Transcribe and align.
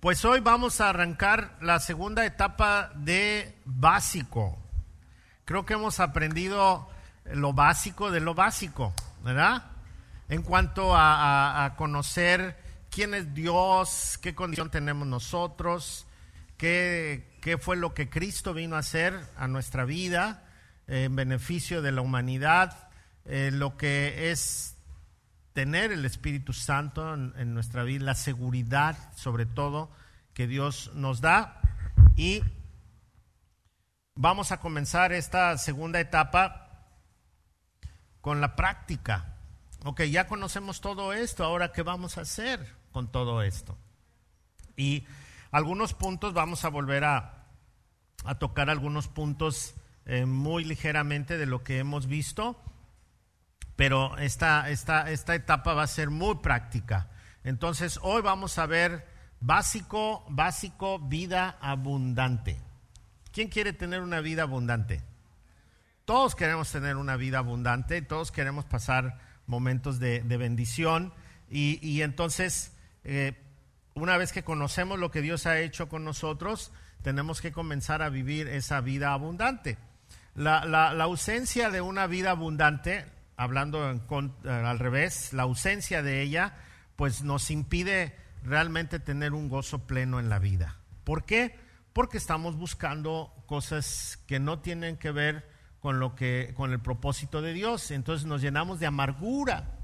Pues 0.00 0.24
hoy 0.24 0.38
vamos 0.38 0.80
a 0.80 0.90
arrancar 0.90 1.58
la 1.60 1.80
segunda 1.80 2.24
etapa 2.24 2.92
de 2.94 3.56
básico. 3.64 4.56
Creo 5.44 5.66
que 5.66 5.74
hemos 5.74 5.98
aprendido 5.98 6.88
lo 7.24 7.52
básico 7.52 8.12
de 8.12 8.20
lo 8.20 8.32
básico, 8.32 8.94
¿verdad? 9.24 9.72
En 10.28 10.42
cuanto 10.42 10.92
a, 10.94 11.74
conocer 11.76 12.56
quién 12.92 13.12
es 13.12 13.34
Dios, 13.34 14.20
qué 14.22 14.36
condición 14.36 14.70
tenemos 14.70 15.08
nosotros, 15.08 16.06
qué, 16.56 17.36
qué 17.40 17.58
fue 17.58 17.76
lo 17.76 17.92
que 17.92 18.08
Cristo 18.08 18.54
vino 18.54 18.76
a 18.76 18.80
hacer 18.80 19.18
a 19.36 19.48
nuestra 19.48 19.84
vida 19.84 20.44
en 20.86 21.16
beneficio 21.16 21.82
de 21.82 21.90
la 21.90 22.02
humanidad, 22.02 22.88
eh, 23.24 23.50
lo 23.52 23.76
que 23.76 24.30
es 24.30 24.77
tener 25.58 25.90
el 25.90 26.04
Espíritu 26.04 26.52
Santo 26.52 27.14
en, 27.14 27.52
nuestra 27.52 27.82
vida, 27.82 28.04
la 28.04 28.14
seguridad 28.14 28.96
sobre 29.16 29.44
todo 29.44 29.90
que 30.32 30.46
Dios 30.46 30.92
nos 30.94 31.20
da. 31.20 31.60
Y 32.14 32.44
vamos 34.14 34.52
a 34.52 34.60
comenzar 34.60 35.10
esta 35.12 35.58
segunda 35.58 35.98
etapa 35.98 36.86
con 38.20 38.40
la 38.40 38.54
práctica. 38.54 39.34
Ok, 39.84 40.02
ya 40.02 40.28
conocemos 40.28 40.80
todo 40.80 41.12
esto, 41.12 41.42
ahora 41.42 41.72
¿qué 41.72 41.82
vamos 41.82 42.18
a 42.18 42.20
hacer 42.20 42.76
con 42.92 43.10
todo 43.10 43.42
esto? 43.42 43.76
Y 44.76 45.08
algunos 45.50 45.92
puntos, 45.92 46.34
vamos 46.34 46.64
a 46.64 46.68
volver 46.68 47.02
a, 47.02 47.48
tocar 48.38 48.70
algunos 48.70 49.08
puntos 49.08 49.74
eh, 50.06 50.24
muy 50.24 50.62
ligeramente 50.62 51.36
de 51.36 51.46
lo 51.46 51.64
que 51.64 51.80
hemos 51.80 52.06
visto 52.06 52.62
pero 53.78 54.18
esta, 54.18 54.68
esta, 54.70 55.08
esta 55.08 55.36
etapa 55.36 55.72
va 55.72 55.84
a 55.84 55.86
ser 55.86 56.10
muy 56.10 56.34
práctica. 56.38 57.06
Entonces, 57.44 58.00
hoy 58.02 58.22
vamos 58.22 58.58
a 58.58 58.66
ver 58.66 59.06
básico, 59.38 60.26
básico, 60.28 60.98
vida 60.98 61.56
abundante. 61.60 62.60
¿Quién 63.30 63.46
quiere 63.46 63.72
tener 63.72 64.00
una 64.00 64.20
vida 64.20 64.42
abundante? 64.42 65.00
Todos 66.04 66.34
queremos 66.34 66.72
tener 66.72 66.96
una 66.96 67.16
vida 67.16 67.38
abundante, 67.38 68.02
todos 68.02 68.32
queremos 68.32 68.64
pasar 68.64 69.20
momentos 69.46 70.00
de, 70.00 70.22
bendición 70.22 71.14
y, 71.48 72.02
entonces, 72.02 72.72
eh, 73.04 73.40
una 73.94 74.16
vez 74.16 74.32
que 74.32 74.42
conocemos 74.42 74.98
lo 74.98 75.12
que 75.12 75.22
Dios 75.22 75.46
ha 75.46 75.60
hecho 75.60 75.88
con 75.88 76.04
nosotros, 76.04 76.72
tenemos 77.02 77.40
que 77.40 77.52
comenzar 77.52 78.02
a 78.02 78.08
vivir 78.08 78.48
esa 78.48 78.80
vida 78.80 79.12
abundante. 79.12 79.78
La, 80.34 80.64
la, 80.64 80.92
la 80.94 81.04
ausencia 81.04 81.70
de 81.70 81.80
una 81.80 82.08
vida 82.08 82.32
abundante 82.32 83.16
hablando 83.38 83.90
eh, 83.90 83.98
al 84.44 84.78
revés, 84.78 85.32
la 85.32 85.44
ausencia 85.44 86.02
de 86.02 86.20
ella, 86.20 86.56
pues 86.96 87.22
nos 87.22 87.50
impide 87.50 88.14
realmente 88.42 88.98
tener 88.98 89.32
un 89.32 89.48
gozo 89.48 89.86
pleno 89.86 90.18
en 90.18 90.28
la 90.28 90.40
vida. 90.40 90.76
¿Por 91.04 91.24
qué? 91.24 91.58
Porque 91.92 92.18
estamos 92.18 92.56
buscando 92.56 93.32
cosas 93.46 94.18
que 94.26 94.40
no 94.40 94.58
tienen 94.58 94.96
que 94.96 95.12
ver 95.12 95.48
con 95.80 96.00
lo 96.00 96.16
que 96.16 96.52
con 96.56 96.72
el 96.72 96.80
propósito 96.80 97.40
de 97.40 97.52
Dios, 97.52 97.92
entonces 97.92 98.26
nos 98.26 98.42
llenamos 98.42 98.80
de 98.80 98.86
amargura. 98.86 99.78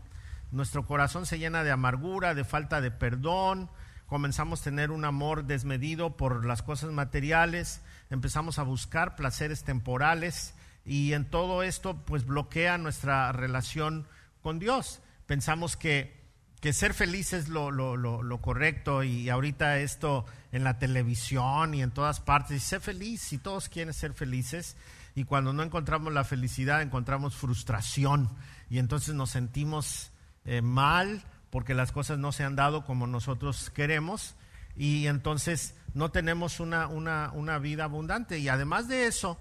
Nuestro 0.50 0.84
corazón 0.84 1.24
se 1.24 1.38
llena 1.38 1.62
de 1.62 1.70
amargura, 1.70 2.34
de 2.34 2.44
falta 2.44 2.80
de 2.80 2.90
perdón, 2.90 3.70
comenzamos 4.06 4.60
a 4.60 4.64
tener 4.64 4.90
un 4.90 5.04
amor 5.04 5.44
desmedido 5.44 6.16
por 6.16 6.44
las 6.44 6.62
cosas 6.62 6.90
materiales, 6.90 7.82
empezamos 8.10 8.58
a 8.58 8.64
buscar 8.64 9.14
placeres 9.14 9.62
temporales 9.62 10.54
y 10.84 11.12
en 11.12 11.24
todo 11.24 11.62
esto 11.62 12.04
pues 12.04 12.26
bloquea 12.26 12.78
nuestra 12.78 13.32
relación 13.32 14.06
con 14.42 14.58
Dios. 14.58 15.00
Pensamos 15.26 15.76
que, 15.76 16.20
que 16.60 16.72
ser 16.72 16.94
feliz 16.94 17.32
es 17.32 17.48
lo, 17.48 17.70
lo, 17.70 17.96
lo, 17.96 18.40
correcto 18.40 19.02
y 19.02 19.30
ahorita 19.30 19.78
esto 19.78 20.26
en 20.52 20.64
la 20.64 20.78
televisión 20.78 21.74
y 21.74 21.82
en 21.82 21.90
todas 21.90 22.20
partes, 22.20 22.56
y 22.56 22.60
sé 22.60 22.80
feliz 22.80 23.32
y 23.32 23.38
todos 23.38 23.68
quieren 23.68 23.94
ser 23.94 24.12
felices 24.12 24.76
y 25.14 25.24
cuando 25.24 25.52
no 25.52 25.62
encontramos 25.62 26.12
la 26.12 26.24
felicidad 26.24 26.82
encontramos 26.82 27.34
frustración 27.36 28.28
y 28.68 28.78
entonces 28.78 29.14
nos 29.14 29.30
sentimos 29.30 30.10
eh, 30.44 30.60
mal 30.60 31.22
porque 31.50 31.74
las 31.74 31.92
cosas 31.92 32.18
no 32.18 32.32
se 32.32 32.44
han 32.44 32.56
dado 32.56 32.84
como 32.84 33.06
nosotros 33.06 33.70
queremos 33.70 34.34
y 34.76 35.06
entonces 35.06 35.74
no 35.94 36.10
tenemos 36.10 36.60
una, 36.60 36.88
una, 36.88 37.30
una 37.32 37.58
vida 37.58 37.84
abundante 37.84 38.38
y 38.38 38.48
además 38.48 38.88
de 38.88 39.06
eso, 39.06 39.38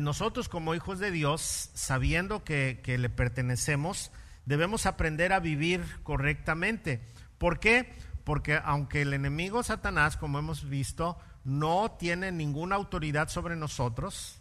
nosotros 0.00 0.48
como 0.48 0.74
hijos 0.74 0.98
de 0.98 1.10
Dios, 1.10 1.70
sabiendo 1.74 2.44
que, 2.44 2.80
le 2.86 3.08
pertenecemos, 3.08 4.10
debemos 4.44 4.86
aprender 4.86 5.32
a 5.32 5.40
vivir 5.40 5.84
correctamente. 6.02 7.00
¿Por 7.38 7.60
qué? 7.60 7.94
Porque 8.24 8.60
aunque 8.64 9.02
el 9.02 9.14
enemigo 9.14 9.62
Satanás, 9.62 10.16
como 10.16 10.38
hemos 10.38 10.68
visto, 10.68 11.18
no 11.44 11.92
tiene 11.98 12.32
ninguna 12.32 12.76
autoridad 12.76 13.28
sobre 13.28 13.56
nosotros, 13.56 14.40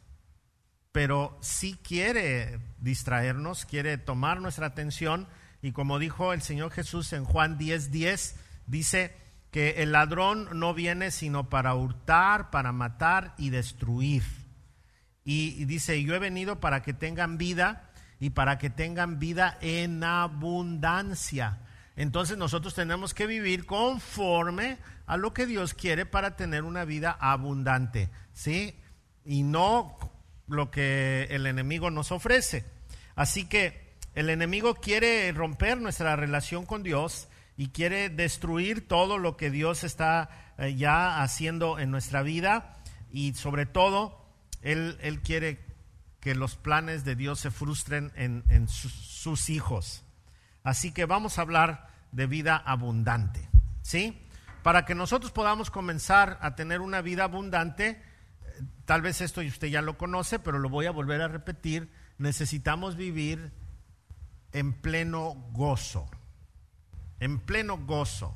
pero 0.91 1.37
sí 1.41 1.77
quiere 1.83 2.59
distraernos, 2.79 3.65
quiere 3.65 3.97
tomar 3.97 4.41
nuestra 4.41 4.67
atención 4.67 5.27
y 5.61 5.71
como 5.71 5.99
dijo 5.99 6.33
el 6.33 6.41
Señor 6.41 6.71
Jesús 6.71 7.11
en 7.13 7.25
Juan 7.25 7.57
10:10, 7.57 7.89
10, 7.89 8.35
dice 8.67 9.17
que 9.51 9.83
el 9.83 9.91
ladrón 9.91 10.47
no 10.53 10.73
viene 10.73 11.11
sino 11.11 11.49
para 11.49 11.75
hurtar, 11.75 12.49
para 12.51 12.71
matar 12.71 13.33
y 13.37 13.49
destruir. 13.49 14.44
Y, 15.25 15.65
dice, 15.65 16.01
yo 16.03 16.13
he 16.13 16.19
venido 16.19 16.59
para 16.59 16.83
que 16.83 16.93
tengan 16.93 17.37
vida 17.37 17.89
y 18.19 18.29
para 18.29 18.59
que 18.59 18.69
tengan 18.69 19.19
vida 19.19 19.57
en 19.59 20.03
abundancia. 20.03 21.57
Entonces 21.95 22.37
nosotros 22.37 22.75
tenemos 22.75 23.13
que 23.13 23.25
vivir 23.25 23.65
conforme 23.65 24.77
a 25.07 25.17
lo 25.17 25.33
que 25.33 25.47
Dios 25.47 25.73
quiere 25.73 26.05
para 26.05 26.35
tener 26.35 26.63
una 26.63 26.85
vida 26.85 27.17
abundante, 27.19 28.09
¿sí? 28.33 28.75
Y 29.25 29.43
no 29.43 29.97
lo 30.47 30.69
que 30.69 31.27
el 31.31 31.47
enemigo 31.47 31.89
nos 31.89 32.11
ofrece. 32.11 32.65
Así 33.15 33.45
que 33.45 33.95
el 34.13 34.29
enemigo 34.29 34.75
quiere 34.75 35.31
romper 35.31 35.79
nuestra 35.79 36.15
relación 36.15 36.65
con 36.65 36.83
Dios 36.83 37.27
y 37.57 37.69
quiere 37.69 38.09
destruir 38.09 38.87
todo 38.87 39.17
lo 39.17 39.37
que 39.37 39.49
Dios 39.49 39.83
está 39.83 40.53
eh, 40.57 40.75
ya 40.75 41.23
haciendo 41.23 41.79
en 41.79 41.91
nuestra 41.91 42.21
vida 42.21 42.77
y 43.11 43.33
sobre 43.33 43.65
todo 43.65 44.24
él, 44.65 45.21
quiere 45.23 45.63
que 46.19 46.35
los 46.35 46.55
planes 46.55 47.05
de 47.05 47.15
Dios 47.15 47.39
se 47.39 47.51
frustren 47.51 48.11
en, 48.15 48.67
sus 48.67 49.49
hijos. 49.49 50.03
Así 50.63 50.91
que 50.91 51.05
vamos 51.05 51.37
a 51.37 51.43
hablar 51.43 51.87
de 52.11 52.25
vida 52.25 52.57
abundante. 52.57 53.47
¿Sí? 53.83 54.19
Para 54.63 54.85
que 54.85 54.95
nosotros 54.95 55.31
podamos 55.31 55.69
comenzar 55.69 56.39
a 56.41 56.55
tener 56.55 56.81
una 56.81 57.01
vida 57.01 57.25
abundante, 57.25 58.01
tal 58.85 59.03
vez 59.03 59.21
esto 59.21 59.41
usted 59.41 59.67
ya 59.67 59.83
lo 59.83 59.97
conoce, 59.97 60.39
pero 60.39 60.57
lo 60.57 60.69
voy 60.69 60.87
a 60.87 60.91
volver 60.91 61.21
a 61.21 61.27
repetir, 61.27 61.91
necesitamos 62.17 62.95
vivir 62.95 63.51
en 64.51 64.73
pleno 64.73 65.35
gozo. 65.51 66.09
En 67.19 67.39
pleno 67.39 67.77
gozo. 67.77 68.35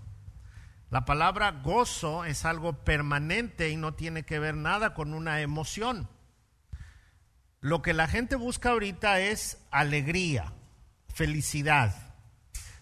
La 0.91 1.05
palabra 1.05 1.51
gozo 1.63 2.25
es 2.25 2.45
algo 2.45 2.83
permanente 2.83 3.69
y 3.69 3.77
no 3.77 3.95
tiene 3.95 4.23
que 4.23 4.37
ver 4.37 4.55
nada 4.55 4.93
con 4.93 5.15
una 5.15 5.41
emoción. 5.41 6.07
Lo 7.61 7.81
que 7.81 7.93
la 7.93 8.07
gente 8.07 8.35
busca 8.35 8.69
ahorita 8.69 9.19
es 9.19 9.57
alegría, 9.69 10.53
felicidad. 11.13 11.93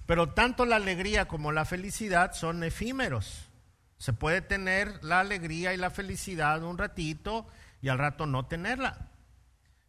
Pero 0.06 0.34
tanto 0.34 0.66
la 0.66 0.76
alegría 0.76 1.28
como 1.28 1.52
la 1.52 1.66
felicidad 1.66 2.34
son 2.34 2.64
efímeros. 2.64 3.50
Se 3.98 4.14
puede 4.14 4.42
tener 4.42 5.04
la 5.04 5.20
alegría 5.20 5.74
y 5.74 5.78
la 5.78 5.90
felicidad 5.90 6.64
un 6.64 6.78
ratito 6.78 7.48
y 7.82 7.90
al 7.90 7.98
rato 7.98 8.28
no 8.28 8.46
tenerla. 8.46 9.10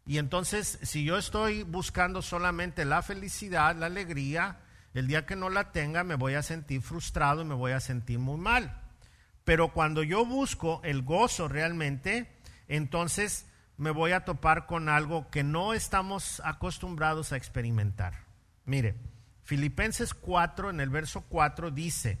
Y 0.07 0.17
entonces, 0.17 0.79
si 0.81 1.03
yo 1.03 1.19
estoy 1.19 1.61
buscando 1.61 2.23
solamente 2.23 2.83
la 2.83 3.03
felicidad, 3.03 3.75
la 3.75 3.85
alegría, 3.85 4.57
el 4.95 5.07
día 5.07 5.27
que 5.27 5.35
no 5.35 5.51
la 5.51 5.71
tenga 5.71 6.03
me 6.03 6.15
voy 6.15 6.33
a 6.33 6.41
sentir 6.41 6.81
frustrado 6.81 7.43
y 7.43 7.45
me 7.45 7.53
voy 7.53 7.73
a 7.73 7.79
sentir 7.79 8.17
muy 8.17 8.39
mal. 8.39 8.81
Pero 9.43 9.71
cuando 9.71 10.01
yo 10.01 10.25
busco 10.25 10.81
el 10.83 11.03
gozo 11.03 11.47
realmente, 11.47 12.35
entonces 12.67 13.45
me 13.79 13.91
voy 13.91 14.11
a 14.11 14.25
topar 14.25 14.65
con 14.65 14.89
algo 14.89 15.31
que 15.31 15.41
no 15.41 15.73
estamos 15.73 16.41
acostumbrados 16.43 17.31
a 17.31 17.37
experimentar. 17.37 18.25
Mire, 18.65 18.95
Filipenses 19.43 20.13
4 20.13 20.69
en 20.69 20.81
el 20.81 20.89
verso 20.89 21.21
4 21.29 21.71
dice, 21.71 22.19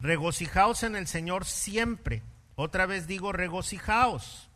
regocijaos 0.00 0.82
en 0.82 0.96
el 0.96 1.06
Señor 1.06 1.44
siempre. 1.44 2.22
Otra 2.54 2.86
vez 2.86 3.06
digo, 3.06 3.32
regocijaos. 3.32 4.48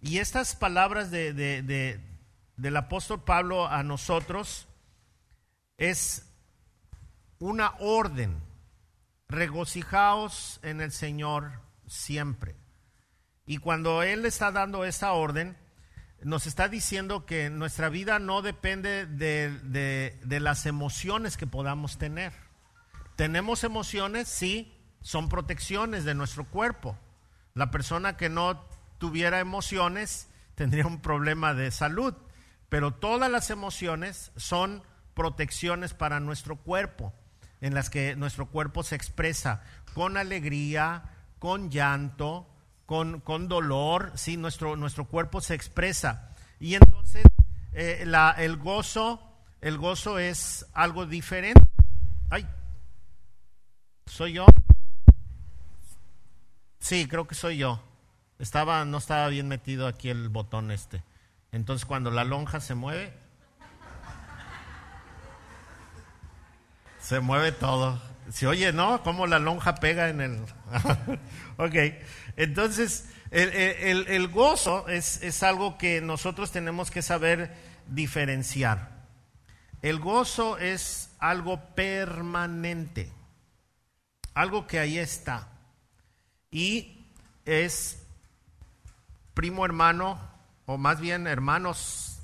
Y 0.00 0.16
estas 0.16 0.56
palabras 0.56 1.10
de, 1.10 2.00
del 2.56 2.76
apóstol 2.78 3.22
Pablo 3.22 3.68
a 3.68 3.82
nosotros 3.82 4.66
es 5.76 6.26
una 7.38 7.74
orden. 7.80 8.40
Regocijaos 9.28 10.58
en 10.62 10.80
el 10.80 10.90
Señor 10.90 11.60
siempre. 11.86 12.56
Y 13.46 13.58
cuando 13.58 14.02
Él 14.02 14.24
está 14.24 14.50
dando 14.52 14.84
esa 14.84 15.12
orden, 15.12 15.56
nos 16.22 16.46
está 16.46 16.68
diciendo 16.68 17.26
que 17.26 17.50
nuestra 17.50 17.90
vida 17.90 18.18
no 18.18 18.40
depende 18.40 19.06
de, 19.06 20.40
las 20.40 20.64
emociones 20.64 21.36
que 21.36 21.46
podamos 21.46 21.98
tener. 21.98 22.32
Tenemos 23.16 23.62
emociones, 23.62 24.28
sí, 24.28 24.74
son 25.02 25.28
protecciones 25.28 26.04
de 26.04 26.14
nuestro 26.14 26.46
cuerpo. 26.46 26.98
La 27.52 27.70
persona 27.70 28.16
que 28.16 28.30
no 28.30 28.64
tuviera 28.98 29.38
emociones 29.38 30.28
tendría 30.54 30.86
un 30.86 31.02
problema 31.02 31.52
de 31.52 31.70
salud, 31.70 32.14
pero 32.70 32.94
todas 32.94 33.30
las 33.30 33.50
emociones 33.50 34.32
son 34.36 34.82
protecciones 35.12 35.92
para 35.92 36.20
nuestro 36.20 36.56
cuerpo, 36.56 37.12
en 37.60 37.74
las 37.74 37.90
que 37.90 38.16
nuestro 38.16 38.46
cuerpo 38.46 38.82
se 38.82 38.96
expresa 38.96 39.62
con 39.92 40.16
alegría, 40.16 41.10
con 41.38 41.70
llanto, 41.70 42.48
con, 42.86 43.20
con 43.20 43.48
dolor, 43.48 44.12
sí, 44.14 44.36
nuestro, 44.36 44.76
nuestro 44.76 45.06
cuerpo 45.06 45.40
se 45.40 45.54
expresa. 45.54 46.30
Y 46.60 46.74
entonces 46.74 47.24
eh, 47.72 48.04
la, 48.06 48.32
el 48.38 48.56
gozo, 48.56 49.20
el 49.60 49.78
gozo 49.78 50.18
es 50.18 50.66
algo 50.72 51.06
diferente. 51.06 51.60
Ay, 52.30 52.46
soy 54.06 54.34
yo. 54.34 54.46
Sí, 56.78 57.08
creo 57.08 57.26
que 57.26 57.34
soy 57.34 57.58
yo. 57.58 57.82
Estaba, 58.38 58.84
no 58.84 58.98
estaba 58.98 59.28
bien 59.28 59.48
metido 59.48 59.86
aquí 59.86 60.10
el 60.10 60.28
botón 60.28 60.70
este. 60.70 61.02
Entonces 61.52 61.86
cuando 61.86 62.10
la 62.10 62.24
lonja 62.24 62.60
se 62.60 62.74
mueve, 62.74 63.16
se 67.00 67.20
mueve 67.20 67.52
todo. 67.52 68.00
Si 68.30 68.46
oye, 68.46 68.72
¿no? 68.72 69.02
Como 69.02 69.26
la 69.26 69.38
lonja 69.38 69.74
pega 69.76 70.08
en 70.08 70.20
el... 70.20 70.42
ok, 71.56 71.74
entonces 72.36 73.08
el, 73.30 74.06
el, 74.08 74.28
gozo 74.28 74.88
es, 74.88 75.22
es 75.22 75.42
algo 75.42 75.76
que 75.76 76.00
nosotros 76.00 76.52
tenemos 76.52 76.90
que 76.90 77.02
saber 77.02 77.54
diferenciar. 77.88 78.94
El 79.82 79.98
gozo 79.98 80.56
es 80.58 81.10
algo 81.18 81.60
permanente, 81.74 83.12
algo 84.34 84.66
que 84.66 84.78
ahí 84.78 84.98
está. 84.98 85.48
Y 86.50 87.04
es 87.44 88.06
primo 89.34 89.64
hermano, 89.64 90.18
o 90.66 90.78
más 90.78 91.00
bien 91.00 91.26
hermanos 91.26 92.20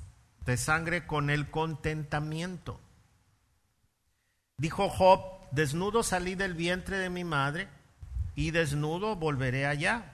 de 0.47 0.57
sangre 0.57 1.07
con 1.07 1.29
el 1.29 1.51
contentamiento. 1.51 2.81
Dijo 4.57 4.89
Job, 4.89 5.40
desnudo 5.53 6.03
salí 6.03 6.35
del 6.35 6.55
vientre 6.55 6.99
de 6.99 7.11
mi 7.11 7.25
madre 7.25 7.69
y 8.35 8.51
desnudo 8.51 9.17
volveré 9.17 9.67
allá. 9.67 10.13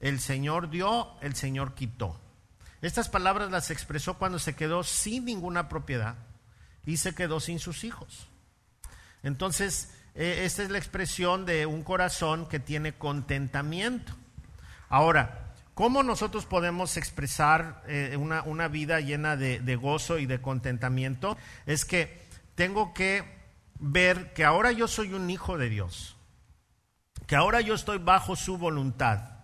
El 0.00 0.20
Señor 0.20 0.70
dio, 0.70 1.18
el 1.20 1.34
Señor 1.34 1.74
quitó. 1.74 2.20
Estas 2.82 3.08
palabras 3.08 3.50
las 3.50 3.70
expresó 3.70 4.18
cuando 4.18 4.38
se 4.38 4.54
quedó 4.54 4.82
sin 4.82 5.24
ninguna 5.24 5.68
propiedad 5.68 6.16
y 6.84 6.98
se 6.98 7.14
quedó 7.14 7.40
sin 7.40 7.58
sus 7.58 7.84
hijos. 7.84 8.28
Entonces, 9.22 9.94
eh, 10.14 10.42
esta 10.44 10.62
es 10.62 10.70
la 10.70 10.76
expresión 10.76 11.46
de 11.46 11.64
un 11.64 11.82
corazón 11.82 12.46
que 12.46 12.60
tiene 12.60 12.92
contentamiento. 12.92 14.12
Ahora, 14.90 15.54
¿cómo 15.72 16.02
nosotros 16.02 16.44
podemos 16.44 16.98
expresar 16.98 17.82
eh, 17.88 18.18
una, 18.18 18.68
vida 18.68 19.00
llena 19.00 19.36
de 19.36 19.76
gozo 19.76 20.18
y 20.18 20.26
de 20.26 20.42
contentamiento? 20.42 21.38
Es 21.64 21.86
que 21.86 22.22
tengo 22.54 22.92
que 22.92 23.33
ver 23.86 24.32
que 24.32 24.44
ahora 24.44 24.72
yo 24.72 24.88
soy 24.88 25.12
un 25.12 25.28
hijo 25.28 25.58
de 25.58 25.68
Dios, 25.68 26.16
que 27.26 27.36
ahora 27.36 27.60
yo 27.60 27.74
estoy 27.74 27.98
bajo 27.98 28.34
su 28.34 28.56
voluntad, 28.56 29.40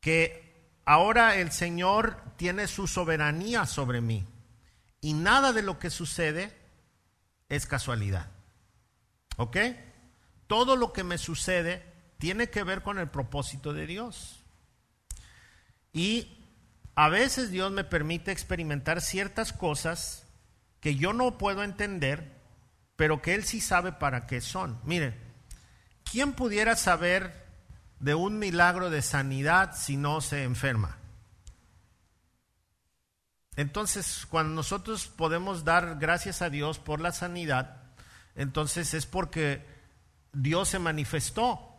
que 0.00 0.70
ahora 0.84 1.34
el 1.34 1.50
Señor 1.50 2.22
tiene 2.36 2.68
su 2.68 2.86
soberanía 2.86 3.66
sobre 3.66 4.00
mí 4.00 4.24
y 5.00 5.14
nada 5.14 5.52
de 5.52 5.62
lo 5.62 5.80
que 5.80 5.90
sucede 5.90 6.56
es 7.48 7.66
casualidad. 7.66 8.30
¿Ok? 9.36 9.56
Todo 10.46 10.76
lo 10.76 10.92
que 10.92 11.02
me 11.02 11.18
sucede 11.18 11.84
tiene 12.18 12.48
que 12.48 12.62
ver 12.62 12.82
con 12.82 13.00
el 13.00 13.08
propósito 13.08 13.72
de 13.72 13.86
Dios. 13.86 14.44
Y 15.92 16.38
a 16.94 17.08
veces 17.08 17.50
Dios 17.50 17.72
me 17.72 17.82
permite 17.82 18.30
experimentar 18.30 19.00
ciertas 19.00 19.52
cosas 19.52 20.28
que 20.80 20.94
yo 20.94 21.12
no 21.12 21.38
puedo 21.38 21.64
entender, 21.64 22.41
pero 23.02 23.20
que 23.20 23.34
Él 23.34 23.42
sí 23.42 23.60
sabe 23.60 23.90
para 23.90 24.28
qué 24.28 24.40
son. 24.40 24.78
Mire, 24.84 25.18
¿quién 26.08 26.34
pudiera 26.34 26.76
saber 26.76 27.48
de 27.98 28.14
un 28.14 28.38
milagro 28.38 28.90
de 28.90 29.02
sanidad 29.02 29.74
si 29.74 29.96
no 29.96 30.20
se 30.20 30.44
enferma? 30.44 30.98
Entonces, 33.56 34.24
cuando 34.30 34.54
nosotros 34.54 35.08
podemos 35.08 35.64
dar 35.64 35.98
gracias 35.98 36.42
a 36.42 36.48
Dios 36.48 36.78
por 36.78 37.00
la 37.00 37.10
sanidad, 37.10 37.82
entonces 38.36 38.94
es 38.94 39.04
porque 39.04 39.66
Dios 40.32 40.68
se 40.68 40.78
manifestó. 40.78 41.74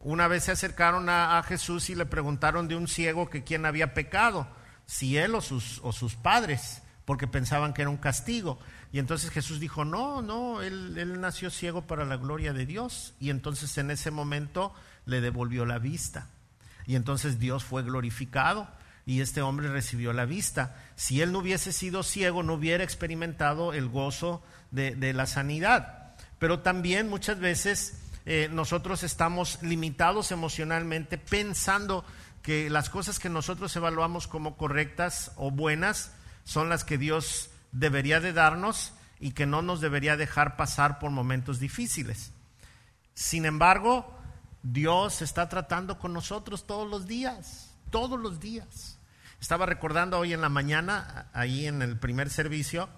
Una 0.00 0.28
vez 0.28 0.44
se 0.44 0.52
acercaron 0.52 1.08
a, 1.08 1.42
Jesús 1.48 1.88
y 1.88 1.94
le 1.94 2.04
preguntaron 2.04 2.68
de 2.68 2.76
un 2.76 2.88
ciego 2.88 3.30
que 3.30 3.42
quién 3.42 3.64
había 3.64 3.94
pecado, 3.94 4.46
si 4.84 5.16
él 5.16 5.34
o 5.34 5.40
sus, 5.40 5.80
o 5.82 5.94
sus 5.94 6.14
padres, 6.14 6.82
porque 7.12 7.26
pensaban 7.26 7.74
que 7.74 7.82
era 7.82 7.90
un 7.90 7.98
castigo. 7.98 8.58
Y 8.90 8.98
entonces 8.98 9.28
Jesús 9.28 9.60
dijo, 9.60 9.84
no, 9.84 10.22
no, 10.22 10.62
él, 10.62 10.96
él 10.96 11.20
nació 11.20 11.50
ciego 11.50 11.82
para 11.82 12.06
la 12.06 12.16
gloria 12.16 12.54
de 12.54 12.64
Dios. 12.64 13.12
Y 13.20 13.28
entonces 13.28 13.76
en 13.76 13.90
ese 13.90 14.10
momento 14.10 14.72
le 15.04 15.20
devolvió 15.20 15.66
la 15.66 15.78
vista. 15.78 16.28
Y 16.86 16.96
entonces 16.96 17.38
Dios 17.38 17.64
fue 17.64 17.82
glorificado 17.82 18.66
y 19.04 19.20
este 19.20 19.42
hombre 19.42 19.68
recibió 19.68 20.14
la 20.14 20.24
vista. 20.24 20.74
Si 20.96 21.20
él 21.20 21.32
no 21.32 21.40
hubiese 21.40 21.70
sido 21.74 22.02
ciego, 22.02 22.42
no 22.42 22.54
hubiera 22.54 22.82
experimentado 22.82 23.74
el 23.74 23.90
gozo 23.90 24.42
de, 24.70 25.12
la 25.12 25.26
sanidad. 25.26 26.14
Pero 26.38 26.60
también 26.60 27.10
muchas 27.10 27.38
veces 27.38 28.00
eh, 28.24 28.48
nosotros 28.50 29.02
estamos 29.02 29.62
limitados 29.62 30.32
emocionalmente 30.32 31.18
pensando 31.18 32.06
que 32.42 32.70
las 32.70 32.88
cosas 32.88 33.18
que 33.18 33.28
nosotros 33.28 33.76
evaluamos 33.76 34.28
como 34.28 34.56
correctas 34.56 35.32
o 35.36 35.50
buenas 35.50 36.12
son 36.44 36.68
las 36.68 36.84
que 36.84 36.98
Dios 36.98 37.50
debería 37.72 38.20
de 38.20 38.32
darnos 38.32 38.92
y 39.20 39.32
que 39.32 39.46
no 39.46 39.62
nos 39.62 39.80
debería 39.80 40.16
dejar 40.16 40.56
pasar 40.56 40.98
por 40.98 41.10
momentos 41.10 41.58
difíciles. 41.58 42.32
Sin 43.14 43.44
embargo, 43.44 44.18
Dios 44.62 45.22
está 45.22 45.48
tratando 45.48 45.98
con 45.98 46.12
nosotros 46.12 46.66
todos 46.66 46.88
los 46.90 47.06
días 47.06 47.72
todos 47.92 48.18
los 48.18 48.40
días. 48.40 48.98
Estaba 49.40 49.66
recordando 49.66 50.18
hoy 50.18 50.32
en 50.32 50.40
la 50.40 50.48
mañana, 50.48 51.26
ahí 51.32 51.66
en 51.66 51.82
el 51.82 51.96
primer 51.96 52.30
servicio, 52.30 52.88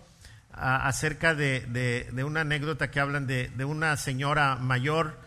acerca 0.52 1.35
de, 1.35 2.08
una 2.25 2.43
anécdota 2.43 2.91
que 2.91 3.00
hablan 3.00 3.26
de, 3.26 3.64
una 3.67 3.99
señora 3.99 4.56
mayor, 4.56 5.19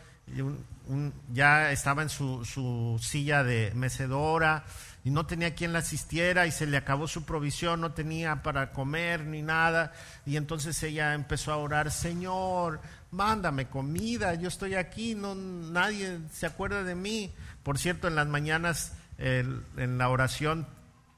ya 1.33 1.71
estaba 1.71 2.01
en 2.01 2.09
su, 2.09 2.45
su, 2.45 3.00
silla 3.03 3.43
de 3.43 3.71
mecedora 3.75 4.63
y 5.07 5.09
no 5.09 5.25
tenía 5.25 5.55
quien 5.55 5.71
la 5.71 5.79
asistiera 5.79 6.47
y 6.47 6.51
se 6.51 6.65
le 6.65 6.75
acabó 6.75 7.07
su 7.07 7.23
provisión, 7.23 7.79
no 7.79 7.93
tenía 7.93 8.43
para 8.43 8.73
comer 8.73 9.25
ni 9.25 9.41
nada. 9.41 9.93
Y 10.25 10.35
entonces 10.35 10.83
ella 10.83 11.13
empezó 11.13 11.53
a 11.53 11.55
orar, 11.55 11.91
Señor, 11.91 12.81
mándame 13.11 13.67
comida, 13.67 14.33
yo 14.33 14.49
estoy 14.49 14.75
aquí, 14.75 15.15
no, 15.15 15.33
nadie 15.33 16.19
se 16.33 16.45
acuerda 16.45 16.83
de 16.83 16.95
mí. 16.95 17.33
Por 17.63 17.79
cierto, 17.79 18.09
en 18.09 18.15
las 18.15 18.27
mañanas 18.27 18.97
en 19.17 19.97
la 19.97 20.09
oración 20.09 20.67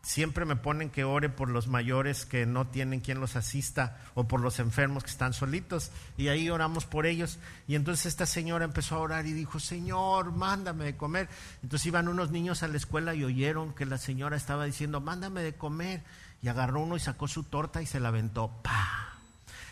siempre 0.01 0.46
me 0.46 0.56
ponen 0.56 0.89
que 0.89 1.03
ore 1.03 1.29
por 1.29 1.50
los 1.50 1.68
mayores 1.68 2.25
que 2.25 2.46
no 2.46 2.68
tienen 2.68 3.01
quien 3.01 3.20
los 3.20 3.36
asista 3.36 3.98
o 4.13 4.27
por 4.27 4.39
los 4.41 4.60
enfermos 4.60 5.03
que 5.03 5.12
están 5.12 5.34
solitos. 5.34 5.91
Y 6.18 6.29
ahí 6.29 6.50
oramos 6.50 6.86
por 6.86 7.06
ellos. 7.06 7.39
Y 7.68 7.75
entonces 7.75 8.08
esta 8.08 8.25
señora 8.25 8.65
empezó 8.65 8.96
a 8.96 9.00
orar 9.00 9.25
y 9.25 9.34
dijo 9.34 9.60
Señor 9.60 10.32
mándame 10.32 10.86
de 10.86 10.98
comer 10.98 11.29
entonces 11.63 11.88
iban 11.88 12.08
unos 12.08 12.32
niños 12.32 12.63
a 12.63 12.68
la 12.68 12.77
escuela 12.77 13.13
y 13.13 13.24
oyeron 13.24 13.74
que 13.74 13.86
la 13.86 13.98
señora 13.98 14.38
estaba 14.38 14.65
diciendo 14.65 15.01
mándame 15.01 15.41
de 15.41 15.53
comer 15.53 16.03
y 16.41 16.48
agarró 16.48 16.82
uno 16.82 16.96
y 16.96 17.00
sacó 17.00 17.27
su 17.27 17.44
torta 17.44 17.82
y 17.82 17.86
se 17.86 18.00
la 18.00 18.10
aventó. 18.10 18.50
¡Pah! 18.63 19.09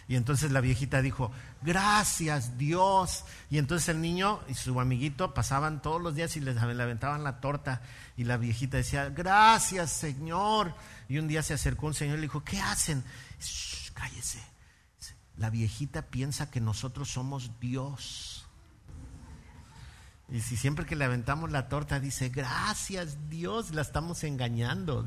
Y 0.09 0.15
entonces 0.15 0.51
la 0.51 0.61
viejita 0.61 1.01
dijo, 1.01 1.31
gracias 1.61 2.57
Dios. 2.57 3.25
Y 3.49 3.57
entonces 3.57 3.89
el 3.89 4.01
niño 4.01 4.39
y 4.47 4.53
su 4.53 4.79
amiguito 4.79 5.33
pasaban 5.33 5.81
todos 5.81 6.01
los 6.01 6.15
días 6.15 6.37
y 6.37 6.39
les 6.39 6.57
aventaban 6.57 7.23
la 7.23 7.41
torta. 7.41 7.81
Y 8.15 8.23
la 8.23 8.37
viejita 8.37 8.77
decía, 8.77 9.09
gracias 9.09 9.91
Señor. 9.91 10.73
Y 11.09 11.17
un 11.17 11.27
día 11.27 11.43
se 11.43 11.53
acercó 11.53 11.87
un 11.87 11.93
señor 11.93 12.17
y 12.17 12.21
le 12.21 12.27
dijo, 12.27 12.43
¿qué 12.43 12.59
hacen? 12.61 13.03
cállese. 13.93 14.41
La 15.37 15.49
viejita 15.49 16.03
piensa 16.03 16.49
que 16.49 16.61
nosotros 16.61 17.09
somos 17.09 17.59
Dios. 17.59 18.45
Y 20.29 20.41
si 20.41 20.57
siempre 20.57 20.85
que 20.85 20.95
le 20.95 21.05
aventamos 21.05 21.51
la 21.51 21.67
torta 21.67 21.99
dice, 21.99 22.29
gracias 22.29 23.29
Dios, 23.29 23.71
la 23.71 23.81
estamos 23.81 24.23
engañando. 24.23 25.05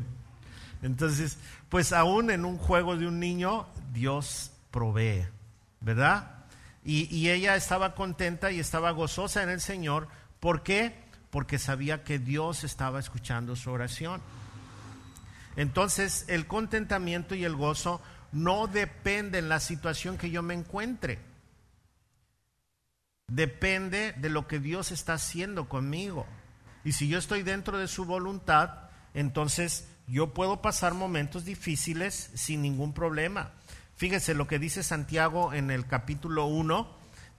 Entonces, 0.83 1.39
pues 1.69 1.93
aún 1.93 2.31
en 2.31 2.45
un 2.45 2.59
juego 2.59 2.97
de 2.97 3.07
un 3.07 3.19
niño, 3.19 3.67
Dios 3.93 4.50
provee, 4.71 5.27
¿verdad? 5.81 6.45
Y, 6.85 7.29
ella 7.29 7.57
estaba 7.57 7.95
contenta 7.95 8.51
y 8.51 8.59
estaba 8.59 8.91
gozosa 8.93 9.43
en 9.43 9.51
el 9.51 9.61
Señor. 9.61 10.09
¿Por 10.41 10.63
qué? 10.63 10.95
Porque 11.31 11.59
sabía 11.59 12.05
que 12.05 12.19
Dios 12.19 12.65
estaba 12.65 12.99
escuchando 12.99 13.55
su 13.55 13.71
oración. 13.71 14.23
Entonces, 15.57 16.25
el 16.29 16.47
contentamiento 16.47 17.35
y 17.35 17.45
el 17.45 17.55
gozo 17.55 18.01
no 18.33 18.67
dependen 18.67 19.33
de 19.33 19.43
la 19.43 19.61
situación 19.61 20.17
que 20.17 20.31
yo 20.31 20.43
me 20.43 20.55
encuentre. 20.55 21.19
depende 23.29 24.13
de 24.17 24.29
lo 24.29 24.49
que 24.49 24.59
Dios 24.59 24.91
está 24.91 25.13
haciendo 25.13 25.69
conmigo. 25.69 26.27
Y 26.83 26.93
si 26.93 27.07
yo 27.07 27.17
estoy 27.17 27.45
dentro 27.45 27.79
de 27.79 27.87
su 27.87 28.05
voluntad, 28.05 28.91
entonces 29.15 29.87
yo 30.09 30.35
puedo 30.35 30.61
pasar 30.61 30.95
momentos 30.95 31.45
difíciles 31.45 32.33
sin 32.35 32.61
ningún 32.61 32.93
problema. 32.93 33.53
Fíjese 34.01 34.33
lo 34.33 34.47
que 34.47 34.59
dice 34.59 34.83
Santiago 34.83 35.53
en 35.53 35.71
el 35.71 35.87
capítulo 35.87 36.47
1. 36.47 36.89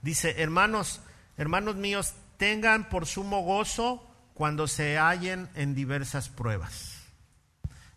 Dice, 0.00 0.40
hermanos, 0.40 1.00
hermanos 1.36 1.74
míos, 1.74 2.14
tengan 2.36 2.88
por 2.88 3.06
sumo 3.06 3.42
gozo 3.42 4.08
cuando 4.32 4.68
se 4.68 4.96
hallen 4.96 5.50
en 5.56 5.74
diversas 5.74 6.28
pruebas. 6.28 7.02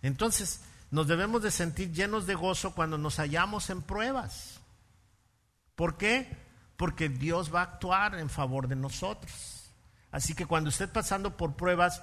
Entonces, 0.01 0.61
nos 0.89 1.07
debemos 1.07 1.43
de 1.43 1.51
sentir 1.51 1.91
llenos 1.91 2.25
de 2.25 2.33
gozo 2.33 2.73
cuando 2.73 2.97
nos 2.97 3.17
hallamos 3.17 3.69
en 3.69 3.83
pruebas. 3.83 4.59
¿Por 5.75 5.95
qué? 5.97 6.35
Porque 6.75 7.07
Dios 7.07 7.53
va 7.53 7.59
a 7.59 7.65
actuar 7.65 8.15
en 8.15 8.31
favor 8.31 8.67
de 8.67 8.77
nosotros. 8.77 9.69
Así 10.09 10.33
que 10.33 10.47
cuando 10.47 10.71
esté 10.71 10.87
pasando 10.87 11.37
por 11.37 11.55
pruebas, 11.55 12.01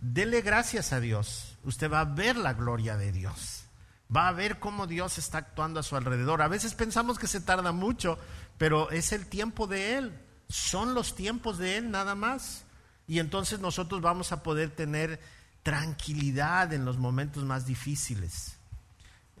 dele 0.00 0.42
gracias 0.42 0.92
a 0.92 1.00
Dios. 1.00 1.58
Usted 1.64 1.90
va 1.90 2.02
a 2.02 2.04
ver 2.04 2.36
la 2.36 2.54
gloria 2.54 2.96
de 2.96 3.10
Dios. 3.10 3.67
Va 4.14 4.28
a 4.28 4.32
ver 4.32 4.58
cómo 4.58 4.86
Dios 4.86 5.18
está 5.18 5.38
actuando 5.38 5.80
a 5.80 5.82
su 5.82 5.96
alrededor. 5.96 6.40
A 6.40 6.48
veces 6.48 6.74
pensamos 6.74 7.18
que 7.18 7.26
se 7.26 7.40
tarda 7.40 7.72
mucho, 7.72 8.18
pero 8.56 8.90
es 8.90 9.12
el 9.12 9.26
tiempo 9.26 9.66
de 9.66 9.98
Él. 9.98 10.18
Son 10.48 10.94
los 10.94 11.14
tiempos 11.14 11.58
de 11.58 11.76
Él 11.76 11.90
nada 11.90 12.14
más. 12.14 12.64
Y 13.06 13.18
entonces 13.18 13.60
nosotros 13.60 14.00
vamos 14.00 14.32
a 14.32 14.42
poder 14.42 14.70
tener 14.70 15.20
tranquilidad 15.62 16.72
en 16.72 16.84
los 16.84 16.96
momentos 16.96 17.44
más 17.44 17.66
difíciles. 17.66 18.56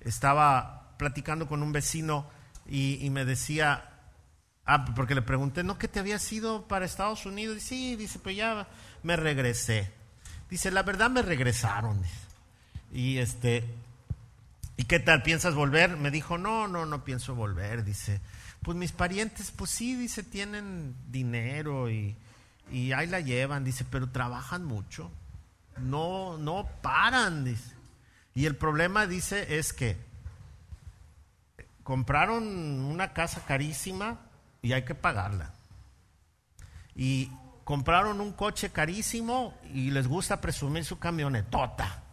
Estaba 0.00 0.96
platicando 0.98 1.46
con 1.46 1.62
un 1.62 1.72
vecino 1.72 2.28
y, 2.68 3.08
me 3.10 3.24
decía, 3.24 3.90
ah, 4.66 4.84
porque 4.94 5.14
le 5.14 5.22
pregunté, 5.22 5.64
¿no 5.64 5.78
que 5.78 5.88
te 5.88 6.00
había 6.00 6.18
ido 6.30 6.68
para 6.68 6.84
Estados 6.84 7.24
Unidos? 7.24 7.56
Y 7.56 7.60
sí, 7.60 7.96
dice, 7.96 8.18
pues 8.18 8.36
ya 8.36 8.68
me 9.02 9.16
regresé. 9.16 9.90
Dice, 10.50 10.70
la 10.70 10.82
verdad 10.82 11.08
me 11.08 11.22
regresaron. 11.22 12.02
Y 12.92 13.18
este, 13.18 13.64
¿y 14.78 14.84
qué 14.84 15.00
tal? 15.00 15.22
¿Piensas 15.22 15.54
volver? 15.54 15.98
Me 15.98 16.10
dijo, 16.10 16.38
no, 16.38 16.68
no, 16.68 16.86
no 16.86 17.04
pienso 17.04 17.34
volver. 17.34 17.84
Dice, 17.84 18.20
pues 18.62 18.76
mis 18.78 18.92
parientes, 18.92 19.50
pues 19.50 19.70
sí, 19.70 19.96
dice, 19.96 20.22
tienen 20.22 20.94
dinero 21.10 21.90
y, 21.90 22.16
y 22.70 22.92
ahí 22.92 23.08
la 23.08 23.20
llevan. 23.20 23.64
Dice, 23.64 23.84
pero 23.84 24.08
trabajan 24.08 24.64
mucho. 24.64 25.10
No, 25.78 26.38
no 26.38 26.66
paran. 26.80 27.44
Dice. 27.44 27.74
Y 28.34 28.46
el 28.46 28.54
problema, 28.54 29.08
dice, 29.08 29.58
es 29.58 29.72
que 29.72 29.96
compraron 31.82 32.44
una 32.46 33.12
casa 33.12 33.44
carísima 33.44 34.20
y 34.62 34.74
hay 34.74 34.84
que 34.84 34.94
pagarla. 34.94 35.54
Y 36.94 37.32
compraron 37.64 38.20
un 38.20 38.32
coche 38.32 38.70
carísimo 38.70 39.58
y 39.74 39.90
les 39.90 40.06
gusta 40.06 40.40
presumir 40.40 40.84
su 40.84 41.00
camionetota. 41.00 42.04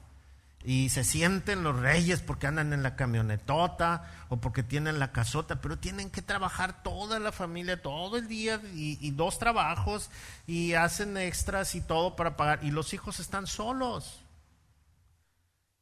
Y 0.65 0.89
se 0.89 1.03
sienten 1.03 1.63
los 1.63 1.79
reyes 1.79 2.21
porque 2.21 2.47
andan 2.47 2.73
en 2.73 2.81
la 2.81 2.95
camionetota 2.95 4.11
o 4.29 4.37
porque 4.37 4.63
tienen 4.63 4.97
la 4.97 5.11
casota, 5.11 5.61
pero 5.61 5.77
tienen 5.77 6.09
que 6.09 6.23
trabajar 6.23 6.81
toda 6.81 7.19
la 7.19 7.31
familia 7.31 7.81
todo 7.81 8.17
el 8.17 8.27
día 8.27 8.59
y, 8.73 8.97
y 8.99 9.11
dos 9.11 9.37
trabajos 9.37 10.09
y 10.47 10.73
hacen 10.73 11.17
extras 11.17 11.75
y 11.75 11.81
todo 11.81 12.15
para 12.15 12.35
pagar. 12.35 12.63
Y 12.63 12.71
los 12.71 12.93
hijos 12.93 13.19
están 13.19 13.45
solos. 13.45 14.21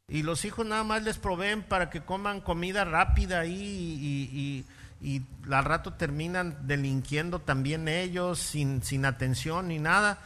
Y 0.10 0.24
los 0.24 0.44
hijos 0.44 0.66
nada 0.66 0.84
más 0.84 1.02
les 1.04 1.18
proveen 1.18 1.64
para 1.64 1.90
que 1.90 2.02
coman 2.02 2.42
comida 2.42 2.84
rápida 2.84 3.40
ahí 3.40 3.56
y, 3.56 4.66
y 5.04 5.22
al 5.52 5.66
rato 5.66 5.94
terminan 5.94 6.66
delinquiendo 6.66 7.40
también 7.40 7.88
ellos 7.88 8.40
sin, 8.40 8.82
sin 8.84 9.06
atención 9.06 9.68
ni 9.68 9.80
nada. 9.80 10.20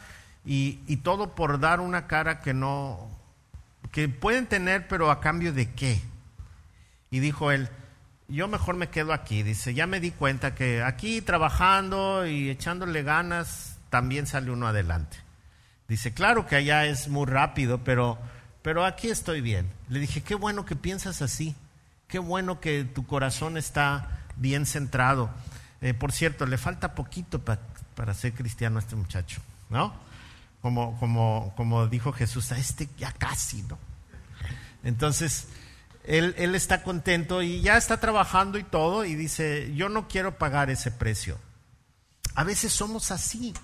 Y, 0.44 0.80
y, 0.86 0.98
todo 0.98 1.34
por 1.34 1.58
dar 1.58 1.80
una 1.80 2.06
cara 2.06 2.40
que 2.40 2.54
no, 2.54 3.10
que 3.92 4.08
pueden 4.08 4.46
tener, 4.46 4.88
pero 4.88 5.10
a 5.10 5.20
cambio 5.20 5.52
de 5.52 5.70
qué. 5.72 6.00
Y 7.10 7.20
dijo 7.20 7.52
él, 7.52 7.68
yo 8.28 8.46
mejor 8.48 8.76
me 8.76 8.88
quedo 8.88 9.12
aquí. 9.12 9.42
Dice, 9.42 9.74
ya 9.74 9.86
me 9.86 10.00
di 10.00 10.10
cuenta 10.10 10.54
que 10.54 10.82
aquí 10.82 11.22
trabajando 11.22 12.26
y 12.26 12.50
echándole 12.50 13.02
ganas, 13.02 13.78
también 13.90 14.26
sale 14.26 14.50
uno 14.50 14.66
adelante. 14.66 15.16
Dice, 15.88 16.12
claro 16.12 16.46
que 16.46 16.56
allá 16.56 16.84
es 16.84 17.08
muy 17.08 17.26
rápido, 17.26 17.82
pero, 17.82 18.18
pero 18.62 18.84
aquí 18.84 19.08
estoy 19.08 19.40
bien. 19.40 19.70
Le 19.88 20.00
dije, 20.00 20.22
qué 20.22 20.34
bueno 20.34 20.66
que 20.66 20.76
piensas 20.76 21.22
así. 21.22 21.56
Qué 22.06 22.18
bueno 22.18 22.60
que 22.60 22.84
tu 22.84 23.06
corazón 23.06 23.56
está 23.56 24.20
bien 24.36 24.66
centrado. 24.66 25.30
Eh, 25.80 25.94
por 25.94 26.12
cierto, 26.12 26.46
le 26.46 26.58
falta 26.58 26.94
poquito 26.94 27.40
para 27.40 28.14
ser 28.14 28.32
cristiano 28.32 28.78
a 28.78 28.80
este 28.80 28.96
muchacho, 28.96 29.40
¿no? 29.70 30.07
Como, 30.60 30.98
como, 30.98 31.52
como 31.56 31.86
dijo 31.86 32.12
Jesús, 32.12 32.50
a 32.52 32.58
este 32.58 32.88
ya 32.98 33.12
casi, 33.12 33.62
¿no? 33.62 33.78
Entonces, 34.82 35.48
él, 36.04 36.34
él 36.38 36.54
está 36.54 36.82
contento 36.82 37.42
y 37.42 37.60
ya 37.60 37.76
está 37.76 38.00
trabajando 38.00 38.58
y 38.58 38.64
todo 38.64 39.04
y 39.04 39.14
dice, 39.14 39.72
yo 39.74 39.88
no 39.88 40.08
quiero 40.08 40.38
pagar 40.38 40.70
ese 40.70 40.90
precio. 40.90 41.38
A 42.34 42.44
veces 42.44 42.72
somos 42.72 43.10
así. 43.10 43.54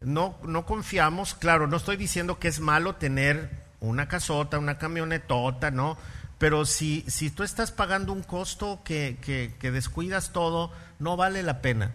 No, 0.00 0.38
no 0.44 0.66
confiamos, 0.66 1.34
claro, 1.34 1.66
no 1.66 1.76
estoy 1.76 1.96
diciendo 1.96 2.38
que 2.38 2.48
es 2.48 2.58
malo 2.60 2.96
tener 2.96 3.62
una 3.80 4.08
casota, 4.08 4.58
una 4.58 4.78
camionetota, 4.78 5.70
¿no? 5.70 5.96
Pero 6.38 6.64
si, 6.64 7.04
si 7.06 7.30
tú 7.30 7.42
estás 7.42 7.70
pagando 7.70 8.12
un 8.12 8.22
costo 8.22 8.80
que, 8.84 9.18
que, 9.20 9.70
descuidas 9.70 10.32
todo, 10.32 10.72
no 10.98 11.16
vale 11.16 11.42
la 11.42 11.62
pena. 11.62 11.92